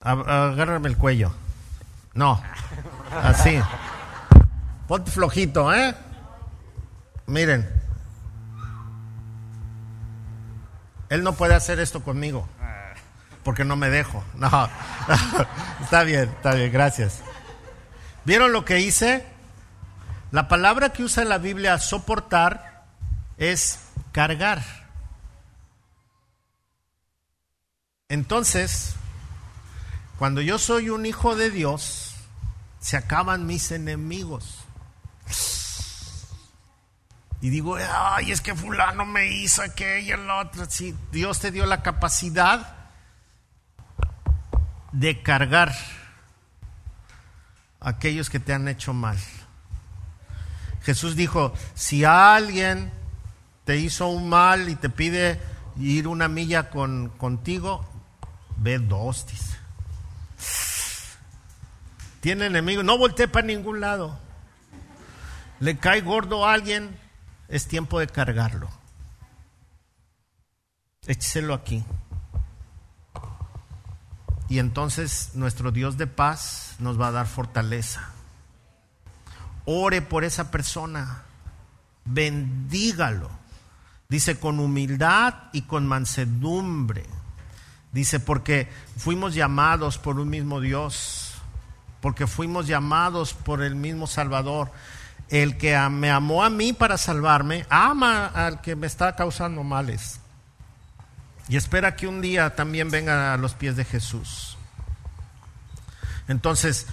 Agárrame 0.00 0.88
el 0.88 0.96
cuello. 0.96 1.32
No, 2.14 2.42
así. 3.22 3.60
Ponte 4.88 5.10
flojito, 5.10 5.72
¿eh? 5.72 5.94
Miren. 7.26 7.68
Él 11.08 11.22
no 11.22 11.34
puede 11.34 11.54
hacer 11.54 11.78
esto 11.80 12.02
conmigo. 12.02 12.48
Porque 13.44 13.64
no 13.64 13.76
me 13.76 13.90
dejo. 13.90 14.24
No. 14.34 14.48
está 15.82 16.02
bien, 16.02 16.28
está 16.28 16.54
bien, 16.54 16.72
gracias. 16.72 17.20
¿Vieron 18.24 18.52
lo 18.52 18.64
que 18.64 18.80
hice? 18.80 19.24
La 20.30 20.48
palabra 20.48 20.92
que 20.92 21.02
usa 21.02 21.22
en 21.22 21.28
la 21.28 21.38
Biblia 21.38 21.78
soportar 21.78 22.84
es 23.38 23.80
cargar. 24.12 24.62
Entonces, 28.08 28.96
cuando 30.20 30.42
yo 30.42 30.58
soy 30.58 30.90
un 30.90 31.06
hijo 31.06 31.34
de 31.34 31.50
Dios, 31.50 32.14
se 32.78 32.98
acaban 32.98 33.46
mis 33.46 33.70
enemigos. 33.70 34.58
Y 37.40 37.48
digo, 37.48 37.76
ay, 37.76 38.30
es 38.30 38.42
que 38.42 38.54
fulano 38.54 39.06
me 39.06 39.28
hizo 39.28 39.62
aquello, 39.62 40.16
el 40.16 40.28
otro. 40.28 40.66
Sí, 40.68 40.94
Dios 41.10 41.40
te 41.40 41.50
dio 41.50 41.64
la 41.64 41.82
capacidad 41.82 42.90
de 44.92 45.22
cargar 45.22 45.74
a 47.80 47.88
aquellos 47.88 48.28
que 48.28 48.40
te 48.40 48.52
han 48.52 48.68
hecho 48.68 48.92
mal. 48.92 49.16
Jesús 50.82 51.16
dijo, 51.16 51.54
si 51.72 52.04
alguien 52.04 52.92
te 53.64 53.78
hizo 53.78 54.08
un 54.08 54.28
mal 54.28 54.68
y 54.68 54.74
te 54.74 54.90
pide 54.90 55.40
ir 55.78 56.06
una 56.06 56.28
milla 56.28 56.68
con, 56.68 57.08
contigo, 57.08 57.88
ve 58.58 58.78
dos, 58.78 59.26
dice. 59.26 59.59
Tiene 62.20 62.46
enemigo, 62.46 62.82
no 62.82 62.98
voltee 62.98 63.28
para 63.28 63.46
ningún 63.46 63.80
lado. 63.80 64.18
Le 65.58 65.78
cae 65.78 66.00
gordo 66.02 66.46
a 66.46 66.52
alguien, 66.52 66.98
es 67.48 67.66
tiempo 67.66 67.98
de 67.98 68.06
cargarlo. 68.06 68.68
Écheselo 71.06 71.54
aquí. 71.54 71.84
y 74.50 74.58
entonces 74.58 75.30
nuestro 75.34 75.70
Dios 75.70 75.96
de 75.96 76.08
paz 76.08 76.74
nos 76.80 77.00
va 77.00 77.06
a 77.06 77.12
dar 77.12 77.28
fortaleza. 77.28 78.10
Ore 79.64 80.02
por 80.02 80.24
esa 80.24 80.50
persona, 80.50 81.22
bendígalo. 82.04 83.30
Dice 84.08 84.40
con 84.40 84.58
humildad 84.58 85.34
y 85.52 85.62
con 85.62 85.86
mansedumbre. 85.86 87.06
Dice 87.92 88.18
porque 88.18 88.68
fuimos 88.96 89.34
llamados 89.34 89.98
por 89.98 90.18
un 90.18 90.28
mismo 90.28 90.60
Dios, 90.60 91.29
porque 92.00 92.26
fuimos 92.26 92.66
llamados 92.66 93.34
por 93.34 93.62
el 93.62 93.74
mismo 93.74 94.06
Salvador. 94.06 94.70
El 95.28 95.58
que 95.58 95.78
me 95.90 96.10
amó 96.10 96.42
a 96.42 96.50
mí 96.50 96.72
para 96.72 96.98
salvarme, 96.98 97.64
ama 97.70 98.26
al 98.26 98.60
que 98.60 98.74
me 98.74 98.86
está 98.86 99.14
causando 99.14 99.62
males. 99.62 100.18
Y 101.48 101.56
espera 101.56 101.96
que 101.96 102.06
un 102.06 102.20
día 102.20 102.54
también 102.54 102.90
venga 102.90 103.32
a 103.32 103.36
los 103.36 103.54
pies 103.54 103.76
de 103.76 103.84
Jesús. 103.84 104.56
Entonces, 106.28 106.86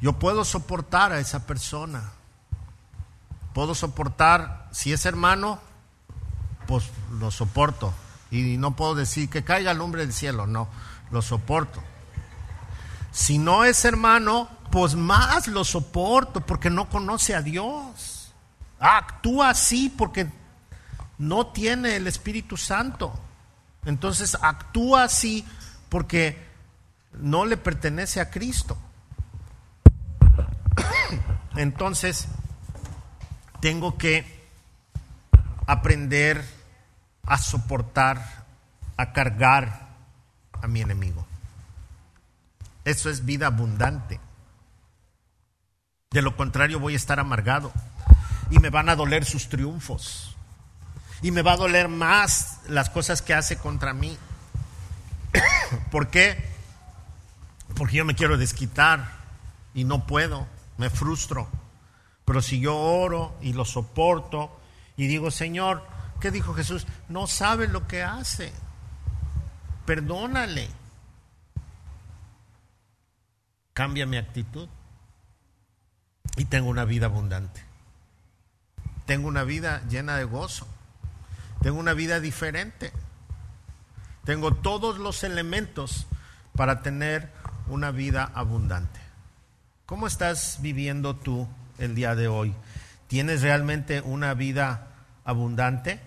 yo 0.00 0.14
puedo 0.14 0.44
soportar 0.44 1.12
a 1.12 1.20
esa 1.20 1.46
persona. 1.46 2.10
Puedo 3.52 3.74
soportar, 3.74 4.68
si 4.70 4.92
es 4.92 5.06
hermano, 5.06 5.60
pues 6.66 6.90
lo 7.18 7.30
soporto. 7.30 7.92
Y 8.30 8.56
no 8.56 8.76
puedo 8.76 8.94
decir 8.94 9.28
que 9.28 9.44
caiga 9.44 9.72
el 9.72 9.80
hombre 9.80 10.02
del 10.02 10.12
cielo, 10.12 10.46
no, 10.46 10.68
lo 11.10 11.20
soporto. 11.22 11.82
Si 13.10 13.38
no 13.38 13.64
es 13.64 13.84
hermano, 13.84 14.48
pues 14.70 14.94
más 14.94 15.48
lo 15.48 15.64
soporto 15.64 16.40
porque 16.40 16.70
no 16.70 16.88
conoce 16.88 17.34
a 17.34 17.42
Dios. 17.42 18.32
Actúa 18.78 19.50
así 19.50 19.92
porque 19.96 20.28
no 21.18 21.48
tiene 21.48 21.96
el 21.96 22.06
Espíritu 22.06 22.56
Santo. 22.56 23.12
Entonces 23.84 24.36
actúa 24.40 25.04
así 25.04 25.44
porque 25.88 26.50
no 27.12 27.44
le 27.46 27.56
pertenece 27.56 28.20
a 28.20 28.30
Cristo. 28.30 28.78
Entonces, 31.56 32.28
tengo 33.60 33.98
que 33.98 34.48
aprender 35.66 36.44
a 37.26 37.38
soportar, 37.38 38.44
a 38.96 39.12
cargar 39.12 39.88
a 40.52 40.66
mi 40.66 40.80
enemigo. 40.80 41.26
Eso 42.84 43.10
es 43.10 43.24
vida 43.24 43.46
abundante. 43.46 44.20
De 46.10 46.22
lo 46.22 46.36
contrario 46.36 46.80
voy 46.80 46.94
a 46.94 46.96
estar 46.96 47.20
amargado 47.20 47.72
y 48.50 48.58
me 48.58 48.70
van 48.70 48.88
a 48.88 48.96
doler 48.96 49.24
sus 49.24 49.48
triunfos 49.48 50.36
y 51.22 51.30
me 51.30 51.42
va 51.42 51.52
a 51.52 51.56
doler 51.56 51.88
más 51.88 52.60
las 52.68 52.90
cosas 52.90 53.22
que 53.22 53.34
hace 53.34 53.58
contra 53.58 53.92
mí. 53.92 54.18
¿Por 55.90 56.08
qué? 56.08 56.50
Porque 57.76 57.96
yo 57.96 58.04
me 58.04 58.14
quiero 58.14 58.38
desquitar 58.38 59.12
y 59.74 59.84
no 59.84 60.06
puedo, 60.06 60.46
me 60.78 60.90
frustro. 60.90 61.48
Pero 62.24 62.42
si 62.42 62.60
yo 62.60 62.76
oro 62.76 63.36
y 63.40 63.52
lo 63.52 63.64
soporto 63.64 64.60
y 64.96 65.06
digo, 65.06 65.30
Señor, 65.30 65.84
¿qué 66.20 66.30
dijo 66.30 66.54
Jesús? 66.54 66.86
No 67.08 67.26
sabe 67.26 67.68
lo 67.68 67.86
que 67.86 68.02
hace. 68.02 68.52
Perdónale. 69.84 70.68
Cambia 73.80 74.04
mi 74.04 74.18
actitud 74.18 74.68
y 76.36 76.44
tengo 76.44 76.68
una 76.68 76.84
vida 76.84 77.06
abundante. 77.06 77.64
Tengo 79.06 79.26
una 79.26 79.42
vida 79.42 79.80
llena 79.88 80.18
de 80.18 80.24
gozo. 80.24 80.68
Tengo 81.62 81.80
una 81.80 81.94
vida 81.94 82.20
diferente. 82.20 82.92
Tengo 84.26 84.52
todos 84.52 84.98
los 84.98 85.24
elementos 85.24 86.06
para 86.54 86.82
tener 86.82 87.32
una 87.68 87.90
vida 87.90 88.30
abundante. 88.34 89.00
¿Cómo 89.86 90.06
estás 90.06 90.58
viviendo 90.60 91.16
tú 91.16 91.48
el 91.78 91.94
día 91.94 92.14
de 92.14 92.28
hoy? 92.28 92.54
¿Tienes 93.08 93.40
realmente 93.40 94.02
una 94.02 94.34
vida 94.34 94.88
abundante? 95.24 96.00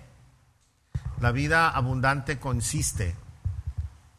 La 1.19 1.31
vida 1.31 1.69
abundante 1.69 2.37
consiste 2.37 3.15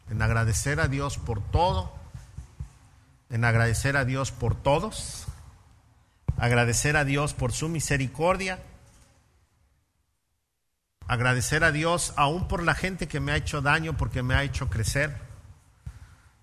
en 0.09 0.21
agradecer 0.21 0.81
a 0.81 0.89
Dios 0.89 1.17
por 1.17 1.41
todo, 1.41 2.04
en 3.29 3.45
agradecer 3.45 3.97
a 3.97 4.05
Dios 4.05 4.31
por 4.31 4.55
todos, 4.55 5.25
agradecer 6.37 6.97
a 6.97 7.05
Dios 7.05 7.33
por 7.33 7.51
su 7.51 7.69
misericordia 7.69 8.59
agradecer 11.07 11.63
a 11.63 11.71
Dios 11.71 12.13
aún 12.15 12.47
por 12.47 12.63
la 12.63 12.75
gente 12.75 13.07
que 13.07 13.19
me 13.19 13.31
ha 13.31 13.35
hecho 13.35 13.61
daño 13.61 13.95
porque 13.97 14.23
me 14.23 14.35
ha 14.35 14.43
hecho 14.43 14.69
crecer, 14.69 15.15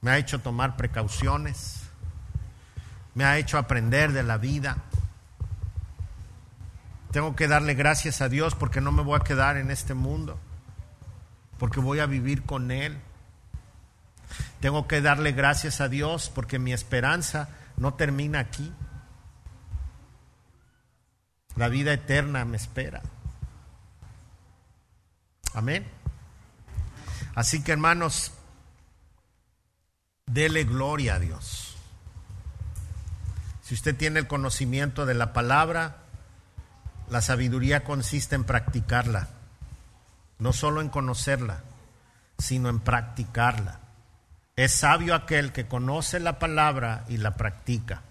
me 0.01 0.11
ha 0.11 0.19
hecho 0.19 0.41
tomar 0.41 0.77
precauciones, 0.77 1.83
me 3.15 3.25
ha 3.25 3.39
hecho 3.39 3.59
aprender 3.59 4.13
de 4.13 4.23
la 4.23 4.39
vida. 4.39 4.79
Tengo 7.11 7.37
que 7.37 7.49
darle 7.49 7.75
gracias 7.75 8.21
a 8.23 8.29
Dios 8.29 8.55
porque 8.55 8.81
no 8.81 8.93
me 8.93 9.03
voy 9.03 9.17
a 9.21 9.25
quedar 9.25 9.57
en 9.57 9.71
este 9.71 9.95
mundo, 9.95 10.39
porque 11.59 11.81
voy 11.81 11.99
a 11.99 12.07
vivir 12.07 12.45
con 12.45 12.71
Él. 12.71 12.99
Tengo 14.63 14.87
que 14.87 15.01
darle 15.01 15.33
gracias 15.33 15.81
a 15.81 15.89
Dios 15.89 16.31
porque 16.33 16.61
mi 16.61 16.73
esperanza 16.73 17.49
no 17.77 17.95
termina 17.95 18.39
aquí. 18.39 18.73
La 21.57 21.67
vida 21.67 21.93
eterna 21.93 22.45
me 22.45 22.59
espera. 22.59 23.03
Amén. 25.53 25.85
Así 27.35 27.65
que 27.65 27.73
hermanos, 27.73 28.31
dele 30.27 30.63
gloria 30.63 31.17
a 31.17 31.19
Dios. 31.19 31.75
Si 33.63 33.75
usted 33.75 33.97
tiene 33.97 34.21
el 34.21 34.29
conocimiento 34.29 35.07
de 35.07 35.15
la 35.15 35.33
palabra, 35.33 35.97
la 37.11 37.21
sabiduría 37.21 37.83
consiste 37.83 38.37
en 38.37 38.45
practicarla, 38.45 39.27
no 40.39 40.53
solo 40.53 40.81
en 40.81 40.89
conocerla, 40.89 41.65
sino 42.39 42.69
en 42.69 42.79
practicarla. 42.79 43.82
Es 44.57 44.73
sabio 44.73 45.15
aquel 45.15 45.53
que 45.53 45.67
conoce 45.67 46.21
la 46.21 46.39
palabra 46.39 47.05
y 47.09 47.17
la 47.17 47.37
practica. 47.37 48.03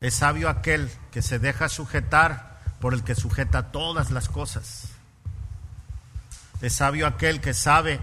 Es 0.00 0.14
sabio 0.14 0.48
aquel 0.48 0.90
que 1.10 1.22
se 1.22 1.38
deja 1.38 1.68
sujetar 1.68 2.60
por 2.80 2.94
el 2.94 3.04
que 3.04 3.14
sujeta 3.14 3.70
todas 3.70 4.10
las 4.10 4.28
cosas. 4.28 4.88
Es 6.60 6.74
sabio 6.74 7.06
aquel 7.06 7.40
que 7.40 7.54
sabe 7.54 8.00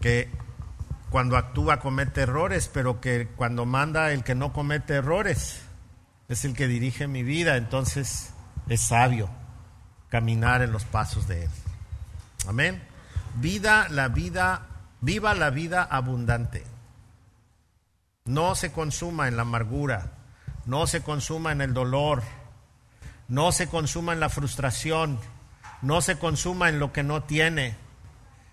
que 0.00 0.30
cuando 1.10 1.36
actúa 1.36 1.80
comete 1.80 2.22
errores, 2.22 2.70
pero 2.72 3.00
que 3.00 3.28
cuando 3.36 3.64
manda 3.64 4.12
el 4.12 4.24
que 4.24 4.34
no 4.34 4.52
comete 4.52 4.94
errores 4.94 5.62
es 6.28 6.44
el 6.44 6.54
que 6.54 6.68
dirige 6.68 7.06
mi 7.06 7.22
vida, 7.22 7.56
entonces 7.56 8.30
es 8.68 8.80
sabio 8.82 9.30
caminar 10.10 10.60
en 10.62 10.72
los 10.72 10.84
pasos 10.84 11.26
de 11.26 11.44
él. 11.44 11.50
Amén. 12.46 12.82
Vida 13.36 13.88
la 13.88 14.08
vida, 14.08 14.66
viva 15.00 15.34
la 15.34 15.50
vida 15.50 15.82
abundante. 15.82 16.64
No 18.24 18.54
se 18.54 18.72
consuma 18.72 19.28
en 19.28 19.36
la 19.36 19.42
amargura, 19.42 20.12
no 20.66 20.86
se 20.86 21.02
consuma 21.02 21.52
en 21.52 21.60
el 21.60 21.72
dolor, 21.72 22.22
no 23.28 23.52
se 23.52 23.68
consuma 23.68 24.12
en 24.12 24.20
la 24.20 24.28
frustración, 24.28 25.18
no 25.82 26.00
se 26.00 26.18
consuma 26.18 26.68
en 26.68 26.78
lo 26.78 26.92
que 26.92 27.02
no 27.02 27.22
tiene 27.22 27.76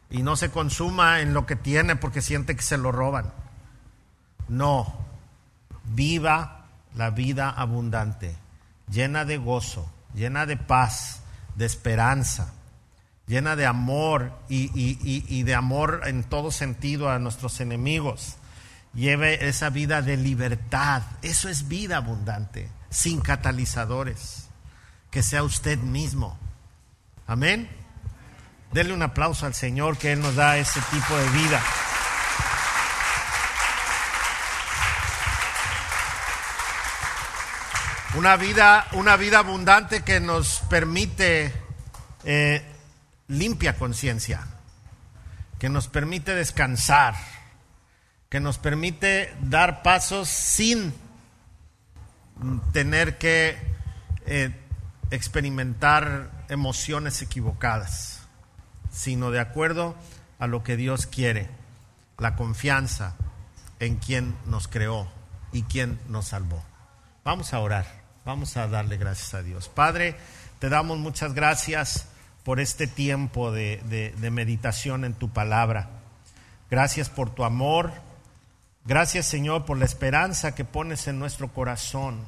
y 0.10 0.24
no 0.24 0.36
se 0.36 0.50
consuma 0.50 1.20
en 1.20 1.34
lo 1.34 1.46
que 1.46 1.56
tiene 1.56 1.96
porque 1.96 2.22
siente 2.22 2.56
que 2.56 2.62
se 2.62 2.78
lo 2.78 2.92
roban. 2.92 3.34
No, 4.48 5.06
viva 5.84 6.68
la 6.96 7.10
vida 7.10 7.50
abundante, 7.50 8.36
llena 8.90 9.26
de 9.26 9.38
gozo, 9.38 9.92
llena 10.14 10.46
de 10.46 10.56
paz, 10.56 11.22
de 11.56 11.66
esperanza, 11.66 12.54
llena 13.28 13.56
de 13.56 13.66
amor 13.66 14.32
y, 14.50 14.70
y 14.74 15.44
de 15.44 15.56
amor 15.56 16.02
en 16.06 16.24
todo 16.24 16.52
sentido 16.52 17.10
a 17.10 17.20
nuestros 17.20 17.60
enemigos. 17.60 18.36
Lleve 18.94 19.48
esa 19.48 19.70
vida 19.70 20.02
de 20.02 20.18
libertad. 20.18 21.04
Eso 21.22 21.50
es 21.50 21.68
vida 21.68 21.98
abundante, 21.98 22.70
sin 22.90 23.22
catalizadores. 23.22 24.48
Que 25.12 25.24
sea 25.24 25.44
usted 25.44 25.78
mismo 25.80 26.38
Amén. 27.28 27.68
Denle 28.72 28.94
un 28.94 29.02
aplauso 29.02 29.48
al 29.48 29.56
Señor 29.56 29.98
que 29.98 30.12
Él 30.12 30.20
nos 30.22 30.36
da 30.36 30.58
ese 30.58 30.80
tipo 30.92 31.18
de 31.18 31.30
vida. 31.30 31.62
Una 38.16 38.38
vida, 38.38 38.88
una 38.94 39.18
vida 39.18 39.40
abundante 39.40 40.04
que 40.04 40.20
nos 40.20 40.62
permite 40.70 41.52
eh, 42.24 42.75
limpia 43.28 43.78
conciencia, 43.78 44.46
que 45.60 45.70
nos 45.70 45.88
permite 45.88 46.36
descansar, 46.36 47.16
que 48.30 48.40
nos 48.40 48.58
permite 48.58 49.36
dar 49.42 49.82
pasos 49.82 50.28
sin 50.30 50.94
tener 52.74 53.18
que 53.18 53.58
eh, 54.26 54.54
experimentar 55.12 56.46
emociones 56.50 57.22
equivocadas, 57.22 58.22
sino 58.92 59.32
de 59.32 59.40
acuerdo 59.40 59.96
a 60.40 60.48
lo 60.48 60.64
que 60.64 60.78
Dios 60.78 61.06
quiere. 61.06 61.50
la 62.18 62.38
confianza 62.38 63.18
en 63.82 63.98
quien 63.98 64.38
nos 64.46 64.70
creó 64.70 65.12
y 65.52 65.64
quien 65.64 66.00
nos 66.08 66.28
salvó. 66.30 66.64
Vamos 67.26 67.54
a 67.54 67.60
orar, 67.60 67.86
vamos 68.24 68.56
a 68.56 68.70
darle 68.70 68.96
gracias 68.96 69.34
a 69.34 69.44
Dios. 69.44 69.68
Padre, 69.68 70.16
te 70.60 70.70
damos 70.70 70.98
muchas 70.98 71.34
gracias 71.34 72.08
por 72.46 72.62
este 72.62 72.88
tiempo 72.88 73.52
de, 73.52 74.14
de 74.18 74.32
meditación 74.32 75.04
en 75.04 75.16
tu 75.16 75.30
palabra. 75.30 75.90
Gracias 76.70 77.10
por 77.10 77.30
tu 77.32 77.44
amor. 77.44 77.92
Gracias 78.86 79.26
Señor 79.26 79.66
por 79.66 79.78
la 79.80 79.86
esperanza 79.86 80.54
que 80.54 80.64
pones 80.64 81.08
en 81.08 81.18
nuestro 81.18 81.52
corazón, 81.52 82.24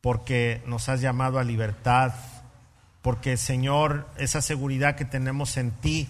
porque 0.00 0.62
nos 0.64 0.88
has 0.88 1.02
llamado 1.02 1.38
a 1.38 1.44
libertad, 1.44 2.14
porque 3.02 3.36
Señor, 3.36 4.08
esa 4.16 4.40
seguridad 4.40 4.96
que 4.96 5.04
tenemos 5.04 5.58
en 5.58 5.70
ti 5.70 6.08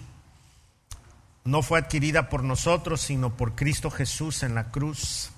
no 1.43 1.61
fue 1.61 1.79
adquirida 1.79 2.29
por 2.29 2.45
nosotros, 2.45 3.01
sino 3.01 3.35
por 3.35 3.55
Cristo 3.55 3.91
Jesús 3.91 4.41
en 4.41 4.55
la 4.55 4.71
cruz. 4.71 5.31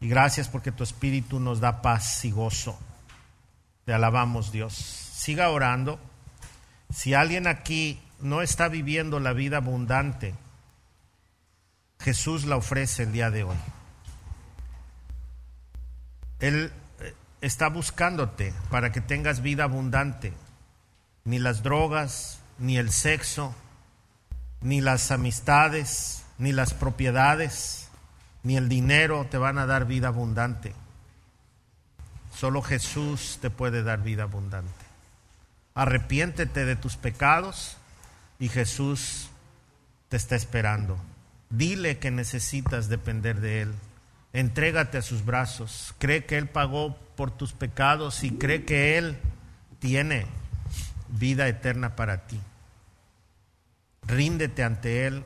Y 0.00 0.08
gracias 0.08 0.48
porque 0.48 0.72
tu 0.72 0.82
Espíritu 0.82 1.40
nos 1.40 1.60
da 1.60 1.82
paz 1.82 2.24
y 2.24 2.30
gozo. 2.30 2.78
Te 3.84 3.92
alabamos 3.92 4.50
Dios. 4.50 4.74
Siga 4.74 5.50
orando. 5.50 5.98
Si 6.90 7.14
alguien 7.14 7.46
aquí 7.46 8.00
no 8.20 8.42
está 8.42 8.68
viviendo 8.68 9.20
la 9.20 9.32
vida 9.32 9.58
abundante, 9.58 10.34
Jesús 12.00 12.44
la 12.44 12.56
ofrece 12.56 13.04
el 13.04 13.12
día 13.12 13.30
de 13.30 13.44
hoy. 13.44 13.56
Él 16.40 16.72
eh, 17.00 17.14
está 17.40 17.68
buscándote 17.68 18.54
para 18.70 18.92
que 18.92 19.00
tengas 19.00 19.42
vida 19.42 19.64
abundante. 19.64 20.32
Ni 21.24 21.38
las 21.38 21.62
drogas, 21.62 22.40
ni 22.58 22.78
el 22.78 22.90
sexo, 22.90 23.54
ni 24.60 24.80
las 24.80 25.10
amistades, 25.10 26.24
ni 26.38 26.52
las 26.52 26.74
propiedades, 26.74 27.88
ni 28.42 28.56
el 28.56 28.68
dinero 28.68 29.26
te 29.30 29.38
van 29.38 29.58
a 29.58 29.66
dar 29.66 29.86
vida 29.86 30.08
abundante. 30.08 30.74
Solo 32.34 32.62
Jesús 32.62 33.38
te 33.42 33.50
puede 33.50 33.82
dar 33.82 34.02
vida 34.02 34.22
abundante. 34.22 34.77
Arrepiéntete 35.78 36.64
de 36.64 36.74
tus 36.74 36.96
pecados 36.96 37.76
y 38.40 38.48
Jesús 38.48 39.28
te 40.08 40.16
está 40.16 40.34
esperando. 40.34 40.98
Dile 41.50 41.98
que 42.00 42.10
necesitas 42.10 42.88
depender 42.88 43.40
de 43.40 43.62
Él. 43.62 43.74
Entrégate 44.32 44.98
a 44.98 45.02
sus 45.02 45.24
brazos. 45.24 45.94
Cree 45.98 46.24
que 46.24 46.36
Él 46.36 46.48
pagó 46.48 46.96
por 47.14 47.30
tus 47.30 47.52
pecados 47.52 48.24
y 48.24 48.32
cree 48.32 48.64
que 48.64 48.98
Él 48.98 49.18
tiene 49.78 50.26
vida 51.10 51.46
eterna 51.46 51.94
para 51.94 52.26
ti. 52.26 52.40
Ríndete 54.02 54.64
ante 54.64 55.06
Él 55.06 55.22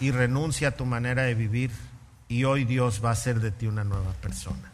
y 0.00 0.12
renuncia 0.12 0.68
a 0.68 0.76
tu 0.78 0.86
manera 0.86 1.24
de 1.24 1.34
vivir 1.34 1.72
y 2.26 2.44
hoy 2.44 2.64
Dios 2.64 3.04
va 3.04 3.10
a 3.10 3.12
hacer 3.12 3.38
de 3.40 3.50
ti 3.50 3.66
una 3.66 3.84
nueva 3.84 4.14
persona. 4.14 4.72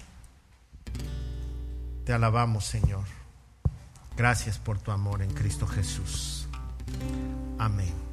Te 2.05 2.13
alabamos, 2.13 2.65
Señor. 2.65 3.16
Gracias 4.17 4.59
por 4.59 4.79
tu 4.79 4.91
amor 4.91 5.23
en 5.23 5.31
Cristo 5.31 5.67
Jesús. 5.67 6.49
Amén. 7.59 8.06